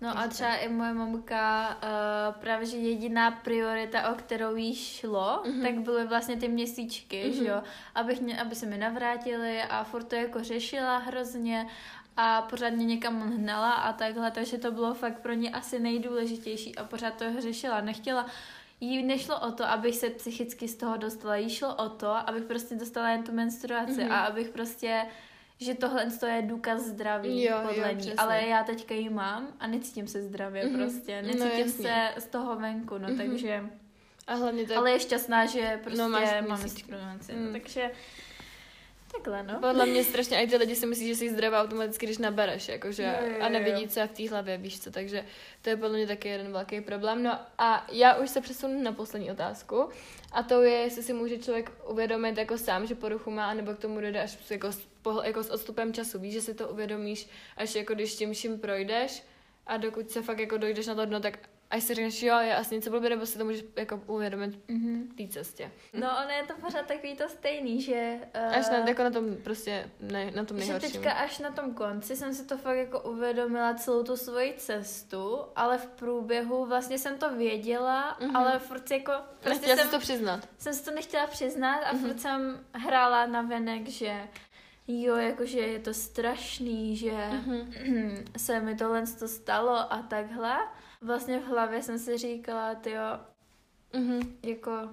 [0.00, 5.42] No a třeba i moje mamka, uh, právě že jediná priorita, o kterou jí šlo,
[5.44, 5.62] mm-hmm.
[5.62, 7.38] tak byly vlastně ty měsíčky, mm-hmm.
[7.38, 7.62] že jo,
[7.94, 11.66] abych mě, aby se mi navrátili a furt to jako řešila hrozně
[12.16, 16.76] a pořád mě někam hnala a takhle, takže to bylo fakt pro ně asi nejdůležitější
[16.76, 17.80] a pořád to řešila.
[17.80, 18.26] Nechtěla,
[18.80, 22.44] jí nešlo o to, abych se psychicky z toho dostala, jí šlo o to, abych
[22.44, 24.12] prostě dostala jen tu menstruaci mm-hmm.
[24.12, 25.06] a abych prostě
[25.60, 29.66] že tohle je důkaz zdraví jo, podle jo, ní, ale já teďka ji mám a
[29.66, 30.76] necítím se zdravě mm-hmm.
[30.76, 33.16] prostě, no, necítím no, se z toho venku, no mm-hmm.
[33.16, 33.64] takže...
[34.26, 34.76] A hlavně tak...
[34.76, 37.52] Ale je šťastná, že prostě no, máš mám menstruaci, mm.
[37.52, 37.90] takže...
[39.16, 39.60] Takhle, no.
[39.60, 43.02] Podle mě strašně, i ty lidi si myslí, že jsi zdravá automaticky, když nabereš, jakože,
[43.02, 43.44] jo, jo, jo.
[43.44, 45.24] a nevidí, co je v té hlavě, víš co, takže
[45.62, 47.22] to je podle mě taky jeden velký problém.
[47.22, 49.88] No a já už se přesunu na poslední otázku,
[50.32, 53.78] a to je, jestli si může člověk uvědomit jako sám, že poruchu má, anebo k
[53.78, 54.70] tomu dojde až jako
[55.22, 56.18] jako s odstupem času.
[56.18, 59.22] Víš, že si to uvědomíš, až jako když tím vším projdeš
[59.66, 61.38] a dokud se fakt jako dojdeš na to dno, tak
[61.74, 65.06] až si řekneš, jo, je asi něco blbě, nebo si to můžeš jako uvědomit mm-hmm.
[65.16, 65.70] té cestě.
[65.92, 68.18] No, ono je to pořád takový to stejný, že...
[68.48, 70.90] Uh, až na, jako na tom prostě, ne, na tom nejhorším.
[70.90, 74.54] Že teďka až na tom konci jsem si to fakt jako uvědomila celou tu svoji
[74.56, 78.36] cestu, ale v průběhu vlastně jsem to věděla, mm-hmm.
[78.36, 79.12] ale furt jako...
[79.40, 80.48] Prostě nechtěla jsem, si to přiznat.
[80.58, 81.98] Jsem si to nechtěla přiznat a mm-hmm.
[81.98, 84.28] furt jsem hrála na venek, že
[84.88, 88.24] jo, jakože je to strašný, že mm-hmm.
[88.36, 90.58] se mi tohle to stalo a takhle.
[91.04, 93.20] Vlastně v hlavě jsem si říkala, ty jo,
[93.92, 94.32] mm-hmm.
[94.42, 94.88] jako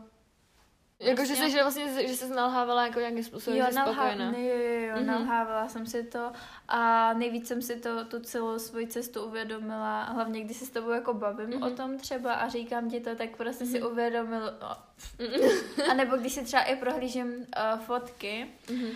[1.00, 4.38] jako, že, jsi, že vlastně, že jsi nalhávala jako nějakým způsobem, jo, že nalhá, spokojená.
[4.38, 5.06] Jo, jo, jo, mm-hmm.
[5.06, 6.32] nalhávala jsem si to
[6.68, 10.90] a nejvíc jsem si to, tu celou svoji cestu uvědomila, hlavně když se s tebou
[10.90, 11.74] jako bavím mm-hmm.
[11.74, 13.72] o tom třeba a říkám ti to, tak prostě mm-hmm.
[13.72, 14.78] si uvědomil, oh.
[15.28, 15.92] mm-hmm.
[15.92, 18.92] a nebo když si třeba i prohlížím uh, fotky, mm-hmm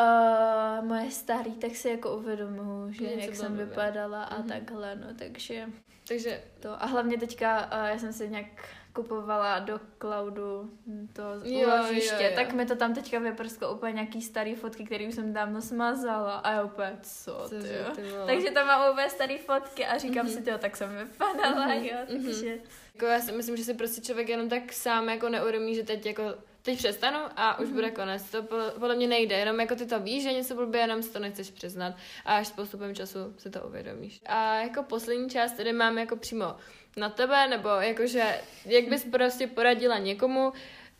[0.00, 3.64] uh, moje starý, tak si jako uvědomuji, že Něco jak jsem blbě.
[3.64, 4.48] vypadala a mm-hmm.
[4.48, 5.66] takhle, no, takže...
[6.08, 6.42] Takže...
[6.60, 8.46] To, a hlavně teďka uh, já jsem si nějak
[8.92, 10.70] kupovala do cloudu
[11.12, 15.32] to uložiště, tak mi to tam teďka vyprsklo úplně nějaký starý fotky, které už jsem
[15.32, 19.86] dávno smazala a já úplně, co, co ty, ty Takže tam mám úplně starý fotky
[19.86, 20.44] a říkám mm-hmm.
[20.44, 21.82] si, jo, tak jsem vypadala, mm-hmm.
[21.82, 22.24] jo, mhm.
[22.24, 22.58] takže...
[22.94, 26.06] Jako já si myslím, že si prostě člověk jenom tak sám jako neuvědomí, že teď
[26.06, 26.22] jako
[26.62, 27.72] teď přestanu a už mm-hmm.
[27.72, 28.30] bude konec.
[28.30, 28.42] To
[28.78, 31.50] podle mě nejde, jenom jako ty to víš, že něco blbě, jenom si to nechceš
[31.50, 31.94] přiznat
[32.24, 34.20] a až s postupem času si to uvědomíš.
[34.26, 36.56] A jako poslední část tady mám jako přímo
[36.96, 40.52] na tebe, nebo jakože, jak bys prostě poradila někomu,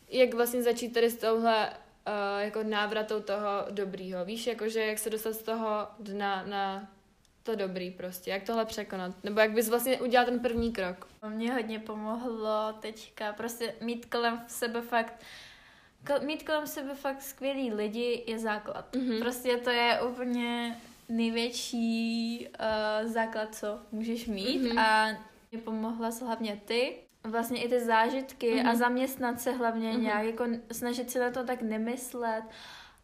[0.09, 5.09] jak vlastně začít tady s touhle uh, jako návratou toho dobrýho, víš, jakože jak se
[5.09, 6.87] dostat z toho dna na
[7.43, 11.07] to dobrý prostě, jak tohle překonat, nebo jak bys vlastně udělal ten první krok.
[11.29, 15.13] Mně hodně pomohlo teďka prostě mít kolem sebe fakt
[16.23, 18.95] mít kolem sebe fakt skvělý lidi je základ.
[18.95, 19.19] Mm-hmm.
[19.19, 24.79] Prostě to je úplně největší uh, základ, co můžeš mít mm-hmm.
[24.79, 25.07] a
[25.51, 28.69] mě pomohla se hlavně ty, vlastně i ty zážitky mm-hmm.
[28.69, 30.01] a zaměstnat se hlavně mm-hmm.
[30.01, 32.43] nějak, jako snažit se na to tak nemyslet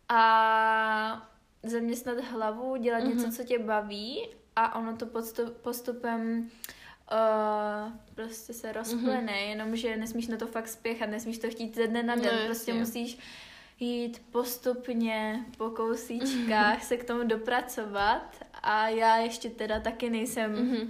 [0.09, 1.29] a
[1.63, 3.15] zaměstnat hlavu, dělat mm-hmm.
[3.15, 6.47] něco, co tě baví a ono to postup, postupem uh,
[8.15, 9.49] prostě se rozplyne, mm-hmm.
[9.49, 12.71] jenomže nesmíš na to fakt spěchat, nesmíš to chtít ze dne na den, no, prostě
[12.71, 12.79] jasně.
[12.79, 13.17] musíš
[13.79, 16.87] jít postupně po kousíčkách, mm-hmm.
[16.87, 20.87] se k tomu dopracovat a já ještě teda taky nejsem mm-hmm.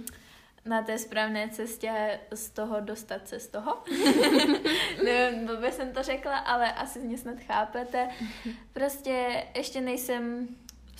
[0.64, 3.84] na té správné cestě z toho dostat se z toho.
[5.04, 8.08] Nevím, blbě jsem to řekla, ale asi mě snad chápete.
[8.72, 10.48] Prostě ještě nejsem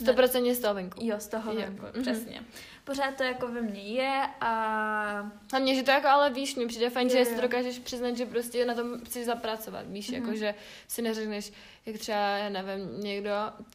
[0.05, 0.99] 100% z toho venku.
[1.03, 2.01] Jo, z toho venku, mm-hmm.
[2.01, 2.43] přesně.
[2.85, 5.31] Pořád to jako ve mně je a...
[5.51, 8.17] Hlavně, že to jako ale víš, mi přijde fajn, je, že si to dokážeš přiznat,
[8.17, 10.15] že prostě na tom chceš zapracovat, víš, mm-hmm.
[10.15, 10.55] jako že
[10.89, 11.53] si neřekneš,
[11.87, 13.31] jak třeba, já nevím, někdo,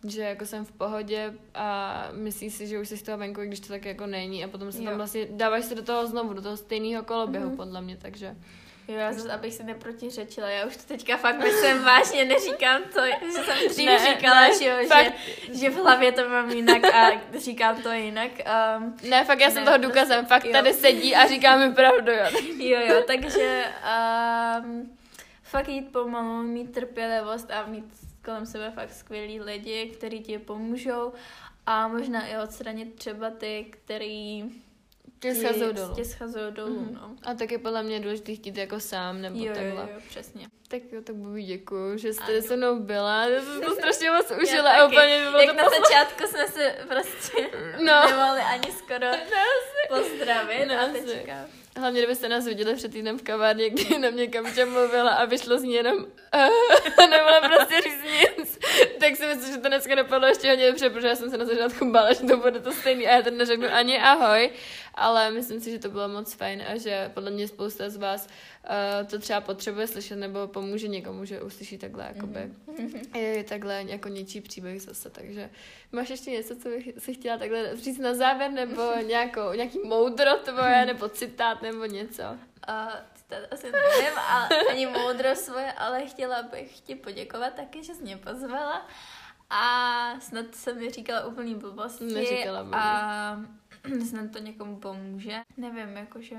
[0.07, 3.59] že jako jsem v pohodě a myslí si, že už jsi z toho venku, když
[3.59, 4.85] to tak jako není a potom se jo.
[4.85, 7.55] tam vlastně dáváš se do toho znovu, do toho stejného koloběhu, mm-hmm.
[7.55, 8.35] podle mě, takže...
[8.87, 13.01] Jo, já zase, abych se neprotiřečila, já už to teďka fakt myslím vážně, neříkám to,
[13.05, 15.13] že jsem dřív ne, říkala, ne, že, jo, že,
[15.53, 18.31] že v hlavě to mám jinak a říkám to jinak.
[18.77, 20.51] Um, ne, fakt já ne, jsem toho důkazem, fakt jo.
[20.51, 22.25] tady sedí a říká mi pravdu, jo.
[22.57, 23.65] Jo, jo, takže
[24.63, 24.97] um,
[25.43, 27.85] fakt jít pomalu, mít trpělivost a mít
[28.25, 31.13] kolem sebe fakt skvělí lidi, kteří ti pomůžou
[31.65, 34.43] a možná i odstranit třeba ty, který
[35.33, 35.95] tě schazují dolů.
[35.95, 36.93] Tě schazují dolů, mm-hmm.
[36.93, 37.15] no.
[37.23, 39.81] A tak je podle mě důležité chtít jako sám, nebo jo, takhle.
[39.81, 40.47] Jo, jo, přesně.
[40.67, 43.25] Tak jo, tak budu děkuju, že jste se mnou byla.
[43.25, 46.75] Já jsem to strašně moc užila a úplně bylo Jak to na začátku jsme se
[46.87, 48.07] prostě no.
[48.09, 49.07] nemohli ani skoro
[49.89, 51.47] pozdravit no, a teďka.
[51.77, 55.59] Hlavně, kdybyste nás viděli před týdnem v kavárně, kdy na mě kamča mluvila a vyšlo
[55.59, 58.59] z ní jenom uh, nemohla prostě říct nic.
[58.99, 61.45] tak si myslím, že to dneska dopadlo ještě hodně dobře, protože já jsem se na
[61.45, 64.51] začátku bála, že to bude to stejný a já teď neřeknu ani ahoj,
[64.95, 68.27] ale myslím si, že to bylo moc fajn a že podle mě spousta z vás
[68.27, 73.17] uh, to třeba potřebuje slyšet nebo pomůže někomu, že uslyší takhle jakoby, mm-hmm.
[73.17, 75.49] je takhle jako něčí příběh zase, takže
[75.91, 80.35] máš ještě něco, co bych si chtěla takhle říct na závěr, nebo nějakou, nějaký moudro
[80.35, 82.23] tvoje, nebo citát, nebo něco?
[82.69, 82.93] Uh,
[83.27, 88.03] to asi nevím, ale ani moudro svoje, ale chtěla bych ti poděkovat taky, že jsi
[88.03, 88.87] mě pozvala
[89.49, 92.85] a snad jsem mi říkala úplný blbosti Neříkala blbosti.
[92.85, 93.37] a
[94.09, 95.41] snad to někomu pomůže.
[95.57, 96.35] Nevím, jakože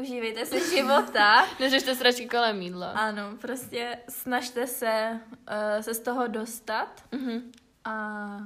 [0.00, 1.46] užívejte si života.
[1.60, 2.90] Neřešte sračky kolem jídla.
[2.90, 7.42] Ano, prostě snažte se uh, se z toho dostat uh-huh.
[7.84, 8.36] a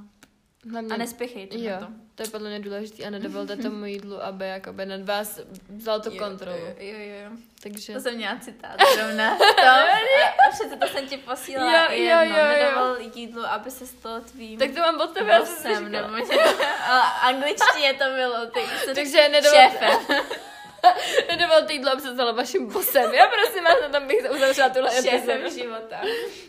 [0.71, 1.87] Hlavně, a nespěchejte jo, to.
[2.15, 6.11] to je podle mě důležité a nedovolte tomu jídlu, aby jakoby nad vás vzal tu
[6.11, 6.59] kontrolu.
[6.59, 7.31] Jo, jo, jo, jo.
[7.63, 7.93] Takže...
[7.93, 9.37] To jsem měla citát zrovna.
[9.39, 9.67] to,
[10.49, 12.49] a přece to jsem ti posílala jo, jo, jo, jo.
[12.49, 16.09] nedovol jídlu, aby se stalo tvým Tak to mám od tebe, bosem, nebo
[16.89, 19.89] a angličtině to bylo, ty Takže nedovolte.
[21.29, 23.15] Nedovolte jídlo, aby se stalo vaším bosem.
[23.15, 25.51] Já prosím vás, na tom bych uzavřela tuhle epizodu.
[25.61, 26.01] života.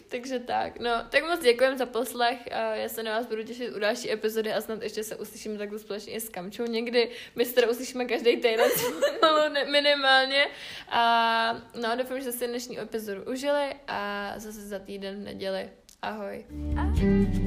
[0.07, 2.37] Takže tak, no, tak moc děkujem za poslech.
[2.73, 5.79] Já se na vás budu těšit u další epizody a snad ještě se uslyšíme takhle
[5.79, 7.11] společně i s Kamčou někdy.
[7.35, 8.69] My se teda uslyšíme každý týden
[9.71, 10.47] minimálně.
[10.89, 15.69] A no, doufám, že jste dnešní epizodu užili a zase za týden v neděli.
[16.01, 16.45] Ahoj.
[16.77, 17.45] Ahoj.